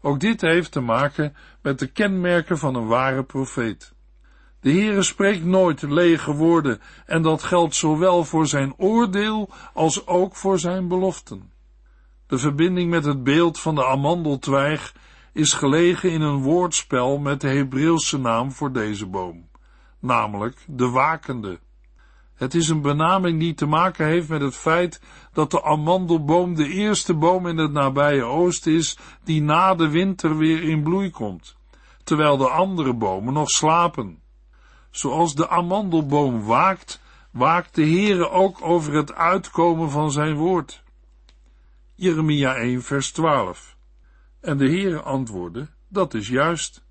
Ook 0.00 0.20
dit 0.20 0.40
heeft 0.40 0.72
te 0.72 0.80
maken 0.80 1.36
met 1.62 1.78
de 1.78 1.86
kenmerken 1.86 2.58
van 2.58 2.74
een 2.74 2.86
ware 2.86 3.24
profeet. 3.24 3.92
De 4.60 4.70
Heere 4.70 5.02
spreekt 5.02 5.44
nooit 5.44 5.82
lege 5.82 6.32
woorden 6.34 6.80
en 7.06 7.22
dat 7.22 7.42
geldt 7.42 7.74
zowel 7.74 8.24
voor 8.24 8.46
zijn 8.46 8.74
oordeel 8.76 9.50
als 9.74 10.06
ook 10.06 10.36
voor 10.36 10.58
zijn 10.58 10.88
beloften. 10.88 11.52
De 12.26 12.38
verbinding 12.38 12.90
met 12.90 13.04
het 13.04 13.24
beeld 13.24 13.60
van 13.60 13.74
de 13.74 13.86
amandeltwijg 13.86 14.94
is 15.32 15.52
gelegen 15.52 16.10
in 16.10 16.20
een 16.20 16.42
woordspel 16.42 17.18
met 17.18 17.40
de 17.40 17.48
Hebreeuwse 17.48 18.18
naam 18.18 18.52
voor 18.52 18.72
deze 18.72 19.06
boom, 19.06 19.48
namelijk 19.98 20.64
de 20.66 20.88
wakende. 20.88 21.58
Het 22.40 22.54
is 22.54 22.68
een 22.68 22.80
benaming 22.80 23.40
die 23.40 23.54
te 23.54 23.66
maken 23.66 24.06
heeft 24.06 24.28
met 24.28 24.40
het 24.40 24.56
feit 24.56 25.00
dat 25.32 25.50
de 25.50 25.62
amandelboom 25.62 26.54
de 26.54 26.68
eerste 26.68 27.14
boom 27.14 27.46
in 27.46 27.56
het 27.56 27.72
nabije 27.72 28.22
oosten 28.22 28.72
is 28.72 28.98
die 29.24 29.42
na 29.42 29.74
de 29.74 29.88
winter 29.88 30.36
weer 30.36 30.62
in 30.62 30.82
bloei 30.82 31.10
komt, 31.10 31.56
terwijl 32.04 32.36
de 32.36 32.48
andere 32.48 32.94
bomen 32.94 33.32
nog 33.32 33.48
slapen. 33.50 34.22
Zoals 34.90 35.34
de 35.34 35.48
amandelboom 35.48 36.44
waakt, 36.44 37.00
waakt 37.30 37.74
de 37.74 37.84
Heere 37.84 38.30
ook 38.30 38.62
over 38.62 38.94
het 38.94 39.14
uitkomen 39.14 39.90
van 39.90 40.12
zijn 40.12 40.34
woord. 40.34 40.82
Jeremia 41.94 42.54
1 42.54 42.82
vers 42.82 43.12
12 43.12 43.76
En 44.40 44.56
de 44.56 44.66
Heere 44.66 45.00
antwoordde, 45.00 45.68
dat 45.88 46.14
is 46.14 46.28
juist. 46.28 46.84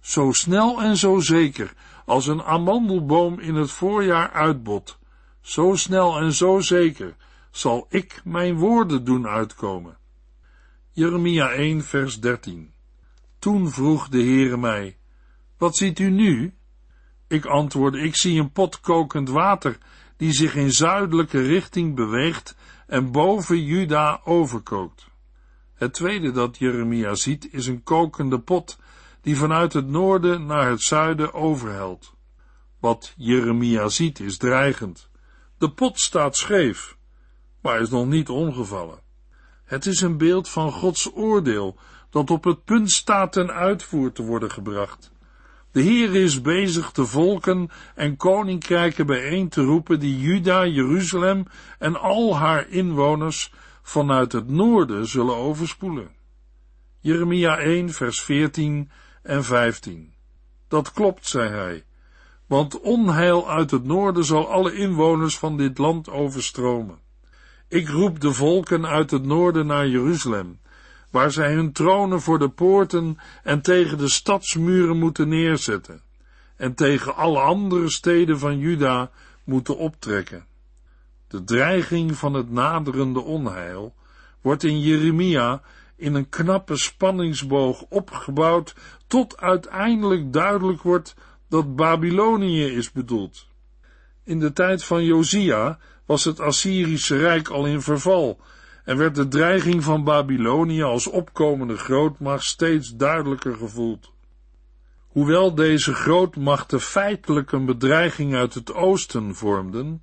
Zo 0.00 0.32
snel 0.32 0.82
en 0.82 0.96
zo 0.96 1.18
zeker 1.18 1.74
als 2.04 2.26
een 2.26 2.42
amandelboom 2.42 3.40
in 3.40 3.54
het 3.54 3.70
voorjaar 3.70 4.30
uitbot, 4.30 4.98
zo 5.40 5.74
snel 5.74 6.18
en 6.18 6.32
zo 6.32 6.60
zeker 6.60 7.16
zal 7.50 7.86
ik 7.88 8.20
mijn 8.24 8.54
woorden 8.54 9.04
doen 9.04 9.26
uitkomen. 9.26 9.96
Jeremia 10.90 11.50
1 11.50 11.84
vers 11.84 12.20
13 12.20 12.72
Toen 13.38 13.70
vroeg 13.70 14.08
de 14.08 14.22
Heere 14.22 14.56
mij, 14.56 14.96
wat 15.58 15.76
ziet 15.76 15.98
u 15.98 16.10
nu? 16.10 16.54
Ik 17.28 17.44
antwoordde, 17.44 18.00
ik 18.00 18.14
zie 18.14 18.40
een 18.40 18.52
pot 18.52 18.80
kokend 18.80 19.28
water 19.28 19.78
die 20.16 20.32
zich 20.32 20.54
in 20.54 20.72
zuidelijke 20.72 21.42
richting 21.42 21.94
beweegt 21.94 22.56
en 22.86 23.12
boven 23.12 23.64
Juda 23.64 24.20
overkookt. 24.24 25.08
Het 25.74 25.94
tweede 25.94 26.30
dat 26.30 26.58
Jeremia 26.58 27.14
ziet 27.14 27.52
is 27.52 27.66
een 27.66 27.82
kokende 27.82 28.40
pot 28.40 28.78
die 29.24 29.36
vanuit 29.36 29.72
het 29.72 29.86
noorden 29.86 30.46
naar 30.46 30.70
het 30.70 30.82
zuiden 30.82 31.34
overhelt. 31.34 32.14
Wat 32.80 33.14
Jeremia 33.16 33.88
ziet 33.88 34.20
is 34.20 34.36
dreigend. 34.36 35.08
De 35.58 35.70
pot 35.70 36.00
staat 36.00 36.36
scheef, 36.36 36.96
maar 37.60 37.80
is 37.80 37.88
nog 37.90 38.06
niet 38.06 38.28
omgevallen. 38.28 38.98
Het 39.64 39.86
is 39.86 40.00
een 40.00 40.16
beeld 40.16 40.48
van 40.48 40.72
Gods 40.72 41.10
oordeel 41.14 41.78
dat 42.10 42.30
op 42.30 42.44
het 42.44 42.64
punt 42.64 42.90
staat 42.90 43.32
ten 43.32 43.50
uitvoer 43.50 44.12
te 44.12 44.22
worden 44.22 44.50
gebracht. 44.50 45.12
De 45.72 45.80
Heer 45.80 46.14
is 46.14 46.40
bezig 46.40 46.92
de 46.92 47.06
volken 47.06 47.70
en 47.94 48.16
koninkrijken 48.16 49.06
bijeen 49.06 49.48
te 49.48 49.62
roepen 49.62 50.00
die 50.00 50.18
Juda, 50.18 50.66
Jeruzalem 50.66 51.46
en 51.78 52.00
al 52.00 52.36
haar 52.36 52.68
inwoners 52.68 53.52
vanuit 53.82 54.32
het 54.32 54.48
noorden 54.48 55.06
zullen 55.06 55.36
overspoelen. 55.36 56.10
Jeremia 57.00 57.58
1 57.58 57.92
vers 57.92 58.22
14 58.22 58.90
en 59.24 59.44
15 59.44 60.12
Dat 60.68 60.92
klopt, 60.92 61.26
zei 61.26 61.50
hij, 61.50 61.84
want 62.46 62.80
onheil 62.80 63.50
uit 63.50 63.70
het 63.70 63.84
noorden 63.84 64.24
zal 64.24 64.50
alle 64.50 64.74
inwoners 64.74 65.38
van 65.38 65.56
dit 65.56 65.78
land 65.78 66.08
overstromen. 66.08 66.98
Ik 67.68 67.88
roep 67.88 68.20
de 68.20 68.32
volken 68.32 68.86
uit 68.86 69.10
het 69.10 69.24
noorden 69.24 69.66
naar 69.66 69.88
Jeruzalem 69.88 70.58
waar 71.14 71.30
zij 71.30 71.52
hun 71.52 71.72
tronen 71.72 72.20
voor 72.20 72.38
de 72.38 72.48
poorten 72.48 73.18
en 73.42 73.60
tegen 73.60 73.98
de 73.98 74.08
stadsmuren 74.08 74.98
moeten 74.98 75.28
neerzetten, 75.28 76.02
en 76.56 76.74
tegen 76.74 77.16
alle 77.16 77.40
andere 77.40 77.90
steden 77.90 78.38
van 78.38 78.58
Juda 78.58 79.10
moeten 79.44 79.76
optrekken. 79.76 80.46
De 81.28 81.44
dreiging 81.44 82.16
van 82.16 82.34
het 82.34 82.50
naderende 82.50 83.20
onheil 83.20 83.94
wordt 84.40 84.64
in 84.64 84.80
Jeremia 84.80 85.62
in 85.96 86.14
een 86.14 86.28
knappe 86.28 86.76
spanningsboog 86.76 87.84
opgebouwd, 87.88 88.74
tot 89.06 89.36
uiteindelijk 89.36 90.32
duidelijk 90.32 90.82
wordt 90.82 91.14
dat 91.48 91.76
Babylonië 91.76 92.64
is 92.64 92.92
bedoeld. 92.92 93.46
In 94.24 94.40
de 94.40 94.52
tijd 94.52 94.84
van 94.84 95.04
Josia 95.04 95.78
was 96.06 96.24
het 96.24 96.40
Assyrische 96.40 97.16
Rijk 97.16 97.48
al 97.48 97.66
in 97.66 97.82
verval 97.82 98.40
en 98.84 98.96
werd 98.96 99.14
de 99.14 99.28
dreiging 99.28 99.84
van 99.84 100.04
Babylonië 100.04 100.82
als 100.82 101.06
opkomende 101.06 101.76
grootmacht 101.76 102.44
steeds 102.44 102.96
duidelijker 102.96 103.56
gevoeld. 103.56 104.12
Hoewel 105.08 105.54
deze 105.54 105.94
grootmachten 105.94 106.80
feitelijk 106.80 107.52
een 107.52 107.64
bedreiging 107.64 108.34
uit 108.34 108.54
het 108.54 108.72
oosten 108.72 109.34
vormden, 109.34 110.02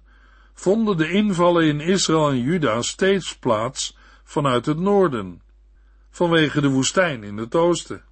vonden 0.53 0.97
de 0.97 1.11
invallen 1.11 1.65
in 1.65 1.79
Israël 1.79 2.29
en 2.29 2.41
Juda 2.41 2.81
steeds 2.81 3.37
plaats 3.37 3.97
vanuit 4.23 4.65
het 4.65 4.79
noorden, 4.79 5.41
vanwege 6.11 6.61
de 6.61 6.69
woestijn 6.69 7.23
in 7.23 7.37
het 7.37 7.55
oosten. 7.55 8.03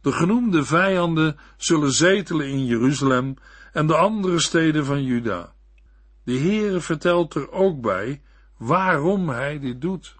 De 0.00 0.12
genoemde 0.12 0.64
vijanden 0.64 1.36
zullen 1.56 1.92
zetelen 1.92 2.48
in 2.48 2.64
Jeruzalem 2.64 3.36
en 3.72 3.86
de 3.86 3.96
andere 3.96 4.40
steden 4.40 4.84
van 4.84 5.04
Juda. 5.04 5.52
De 6.24 6.38
Heere 6.38 6.80
vertelt 6.80 7.34
er 7.34 7.50
ook 7.50 7.80
bij 7.80 8.22
waarom 8.56 9.28
hij 9.28 9.58
dit 9.58 9.80
doet. 9.80 10.14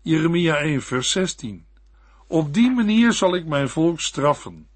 Jeremia 0.00 0.56
1 0.56 0.82
vers 0.82 1.10
16 1.10 1.66
Op 2.26 2.54
die 2.54 2.70
manier 2.70 3.12
zal 3.12 3.34
ik 3.34 3.46
mijn 3.46 3.68
volk 3.68 4.00
straffen, 4.00 4.68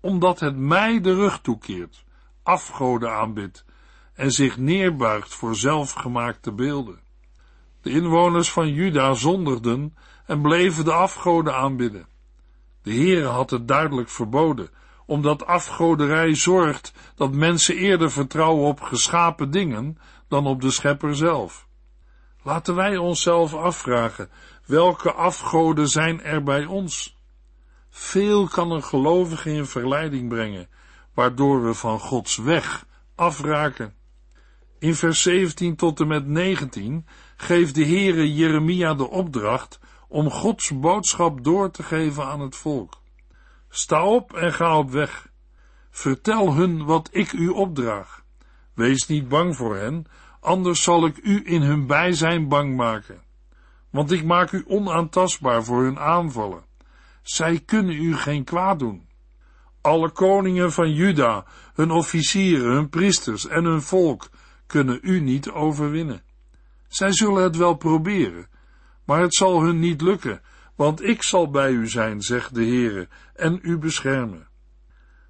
omdat 0.00 0.40
het 0.40 0.56
mij 0.56 1.00
de 1.00 1.14
rug 1.14 1.40
toekeert, 1.40 2.04
afgoden 2.42 3.12
aanbidt 3.12 3.64
en 4.14 4.30
zich 4.30 4.56
neerbuigt 4.56 5.34
voor 5.34 5.56
zelfgemaakte 5.56 6.52
beelden. 6.52 7.00
De 7.82 7.90
inwoners 7.90 8.52
van 8.52 8.72
Juda 8.72 9.14
zondigden 9.14 9.94
en 10.30 10.40
bleven 10.40 10.84
de 10.84 10.92
afgoden 10.92 11.54
aanbidden. 11.54 12.06
De 12.82 12.92
Heere 12.92 13.26
had 13.26 13.50
het 13.50 13.68
duidelijk 13.68 14.08
verboden, 14.08 14.70
omdat 15.06 15.46
afgoderij 15.46 16.34
zorgt 16.34 16.92
dat 17.14 17.32
mensen 17.32 17.76
eerder 17.76 18.10
vertrouwen 18.10 18.66
op 18.66 18.80
geschapen 18.80 19.50
dingen 19.50 19.98
dan 20.28 20.46
op 20.46 20.60
de 20.60 20.70
schepper 20.70 21.16
zelf. 21.16 21.66
Laten 22.42 22.74
wij 22.74 22.96
onszelf 22.96 23.54
afvragen, 23.54 24.30
welke 24.66 25.12
afgoden 25.12 25.88
zijn 25.88 26.22
er 26.22 26.42
bij 26.42 26.64
ons? 26.64 27.16
Veel 27.88 28.48
kan 28.48 28.70
een 28.70 28.84
gelovige 28.84 29.50
in 29.50 29.66
verleiding 29.66 30.28
brengen, 30.28 30.68
waardoor 31.14 31.64
we 31.64 31.74
van 31.74 32.00
Gods 32.00 32.36
weg 32.36 32.86
afraken. 33.14 33.94
In 34.78 34.94
vers 34.94 35.22
17 35.22 35.76
tot 35.76 36.00
en 36.00 36.06
met 36.06 36.26
19 36.26 37.06
geeft 37.36 37.74
de 37.74 37.84
Heere 37.84 38.34
Jeremia 38.34 38.94
de 38.94 39.08
opdracht 39.08 39.78
om 40.10 40.30
Gods 40.30 40.78
boodschap 40.78 41.44
door 41.44 41.70
te 41.70 41.82
geven 41.82 42.24
aan 42.24 42.40
het 42.40 42.56
volk. 42.56 43.00
Sta 43.68 44.04
op 44.04 44.32
en 44.34 44.52
ga 44.52 44.78
op 44.78 44.90
weg. 44.90 45.28
Vertel 45.90 46.54
hun 46.54 46.84
wat 46.84 47.08
ik 47.12 47.32
u 47.32 47.48
opdraag. 47.48 48.24
Wees 48.74 49.06
niet 49.06 49.28
bang 49.28 49.56
voor 49.56 49.76
hen, 49.76 50.06
anders 50.40 50.82
zal 50.82 51.06
ik 51.06 51.18
u 51.22 51.42
in 51.44 51.62
hun 51.62 51.86
bijzijn 51.86 52.48
bang 52.48 52.76
maken. 52.76 53.22
Want 53.90 54.10
ik 54.10 54.24
maak 54.24 54.52
u 54.52 54.64
onaantastbaar 54.66 55.64
voor 55.64 55.82
hun 55.82 55.98
aanvallen. 55.98 56.64
Zij 57.22 57.60
kunnen 57.60 57.94
u 57.94 58.16
geen 58.16 58.44
kwaad 58.44 58.78
doen. 58.78 59.08
Alle 59.80 60.10
koningen 60.10 60.72
van 60.72 60.92
Juda, 60.92 61.44
hun 61.74 61.90
officieren, 61.90 62.72
hun 62.72 62.88
priesters 62.88 63.46
en 63.46 63.64
hun 63.64 63.82
volk 63.82 64.28
kunnen 64.66 64.98
u 65.02 65.20
niet 65.20 65.50
overwinnen. 65.50 66.22
Zij 66.88 67.12
zullen 67.12 67.42
het 67.42 67.56
wel 67.56 67.74
proberen, 67.74 68.48
maar 69.10 69.20
het 69.20 69.34
zal 69.34 69.62
hun 69.62 69.78
niet 69.78 70.00
lukken, 70.00 70.40
Want 70.74 71.02
ik 71.02 71.22
zal 71.22 71.50
bij 71.50 71.70
u 71.70 71.88
zijn, 71.88 72.22
zegt 72.22 72.54
de 72.54 72.64
Heere, 72.64 73.08
en 73.34 73.58
u 73.62 73.78
beschermen. 73.78 74.48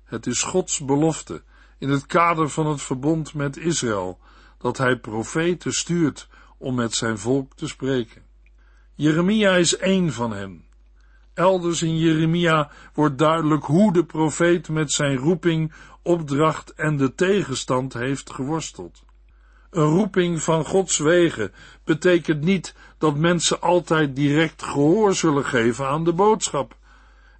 Het 0.04 0.26
is 0.26 0.42
Gods 0.42 0.84
belofte 0.84 1.42
in 1.78 1.88
het 1.88 2.06
kader 2.06 2.48
van 2.48 2.66
het 2.66 2.82
verbond 2.82 3.34
met 3.34 3.56
Israël 3.56 4.18
dat 4.58 4.78
hij 4.78 4.98
profeten 4.98 5.72
stuurt 5.72 6.28
om 6.58 6.74
met 6.74 6.94
zijn 6.94 7.18
volk 7.18 7.54
te 7.54 7.68
spreken. 7.68 8.22
Jeremia 8.94 9.50
is 9.50 9.76
één 9.76 10.12
van 10.12 10.32
hen. 10.32 10.64
Elders 11.34 11.82
in 11.82 11.98
Jeremia 11.98 12.70
wordt 12.94 13.18
duidelijk 13.18 13.64
hoe 13.64 13.92
de 13.92 14.04
profeet 14.04 14.68
met 14.68 14.92
zijn 14.92 15.16
roeping, 15.16 15.72
opdracht 16.02 16.74
en 16.74 16.96
de 16.96 17.14
tegenstand 17.14 17.92
heeft 17.92 18.32
geworsteld. 18.32 19.04
Een 19.70 19.84
roeping 19.84 20.42
van 20.42 20.64
Gods 20.64 20.98
wegen 20.98 21.52
betekent 21.84 22.44
niet 22.44 22.74
dat 22.98 23.16
mensen 23.16 23.60
altijd 23.60 24.16
direct 24.16 24.62
gehoor 24.62 25.14
zullen 25.14 25.44
geven 25.44 25.86
aan 25.86 26.04
de 26.04 26.12
boodschap. 26.12 26.76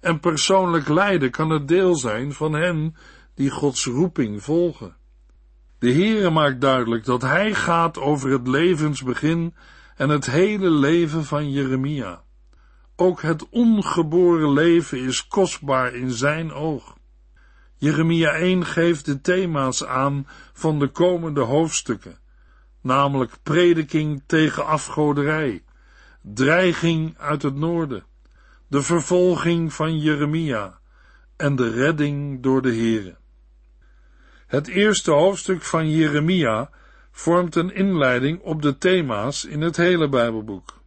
En 0.01 0.19
persoonlijk 0.19 0.87
lijden 0.87 1.31
kan 1.31 1.49
het 1.49 1.67
deel 1.67 1.95
zijn 1.95 2.33
van 2.33 2.53
hen 2.53 2.95
die 3.35 3.49
Gods 3.49 3.85
roeping 3.85 4.43
volgen. 4.43 4.95
De 5.79 5.91
Heere 5.91 6.29
maakt 6.29 6.61
duidelijk 6.61 7.05
dat 7.05 7.21
Hij 7.21 7.53
gaat 7.53 7.97
over 7.97 8.31
het 8.31 8.47
levensbegin 8.47 9.55
en 9.95 10.09
het 10.09 10.25
hele 10.25 10.69
leven 10.69 11.25
van 11.25 11.51
Jeremia. 11.51 12.23
Ook 12.95 13.21
het 13.21 13.49
ongeboren 13.49 14.53
leven 14.53 14.99
is 14.99 15.27
kostbaar 15.27 15.93
in 15.93 16.11
Zijn 16.11 16.53
oog. 16.53 16.95
Jeremia 17.81 18.31
1 18.31 18.65
geeft 18.65 19.05
de 19.05 19.21
thema's 19.21 19.85
aan 19.85 20.27
van 20.53 20.79
de 20.79 20.87
komende 20.87 21.41
hoofdstukken, 21.41 22.17
namelijk 22.81 23.31
prediking 23.43 24.23
tegen 24.25 24.65
afgoderij, 24.65 25.63
dreiging 26.21 27.17
uit 27.17 27.41
het 27.41 27.55
noorden, 27.55 28.03
de 28.67 28.81
vervolging 28.81 29.73
van 29.73 29.99
Jeremia 29.99 30.79
en 31.37 31.55
de 31.55 31.69
redding 31.69 32.43
door 32.43 32.61
de 32.61 32.73
Heere. 32.73 33.15
Het 34.47 34.67
eerste 34.67 35.11
hoofdstuk 35.11 35.61
van 35.61 35.89
Jeremia 35.89 36.69
vormt 37.11 37.55
een 37.55 37.73
inleiding 37.73 38.39
op 38.41 38.61
de 38.61 38.77
thema's 38.77 39.45
in 39.45 39.61
het 39.61 39.77
hele 39.77 40.09
Bijbelboek. 40.09 40.81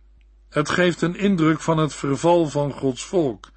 Het 0.48 0.70
geeft 0.70 1.02
een 1.02 1.16
indruk 1.16 1.60
van 1.60 1.78
het 1.78 1.94
verval 1.94 2.46
van 2.46 2.72
Gods 2.72 3.04
volk 3.04 3.50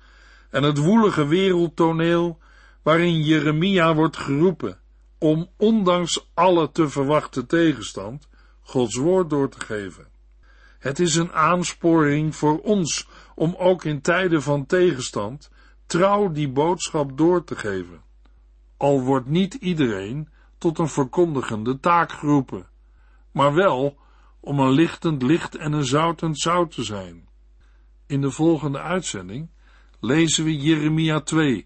en 0.50 0.64
het 0.64 0.78
woelige 0.78 1.28
wereldtoneel 1.28 2.40
waarin 2.88 3.22
Jeremia 3.22 3.96
wordt 3.96 4.18
geroepen 4.18 4.80
om 5.18 5.50
ondanks 5.58 6.30
alle 6.34 6.72
te 6.72 6.90
verwachten 6.90 7.48
tegenstand 7.48 8.28
Gods 8.62 8.96
woord 8.96 9.30
door 9.30 9.50
te 9.50 9.60
geven. 9.60 10.08
Het 10.80 11.00
is 11.00 11.16
een 11.16 11.32
aansporing 11.32 12.36
voor 12.36 12.60
ons 12.60 13.08
om 13.36 13.56
ook 13.58 13.84
in 13.84 14.02
tijden 14.02 14.42
van 14.42 14.66
tegenstand 14.66 15.52
trouw 15.86 16.32
die 16.32 16.50
boodschap 16.50 17.18
door 17.18 17.44
te 17.44 17.56
geven 17.56 18.02
al 18.78 19.02
wordt 19.02 19.28
niet 19.28 19.54
iedereen 19.54 20.30
tot 20.58 20.80
een 20.80 20.90
verkondigende 20.90 21.80
taak 21.80 22.12
geroepen, 22.12 22.68
maar 23.32 23.54
wel 23.54 23.98
om 24.40 24.60
een 24.60 24.72
lichtend 24.72 25.22
licht 25.22 25.56
en 25.56 25.74
een 25.74 25.86
zoutend 25.86 26.40
zout 26.40 26.72
te 26.72 26.84
zijn. 26.84 27.28
In 28.06 28.22
de 28.22 28.32
volgende 28.32 28.80
uitzending 28.80 29.50
lezen 30.00 30.44
we 30.44 30.58
Jeremia 30.58 31.20
2, 31.20 31.66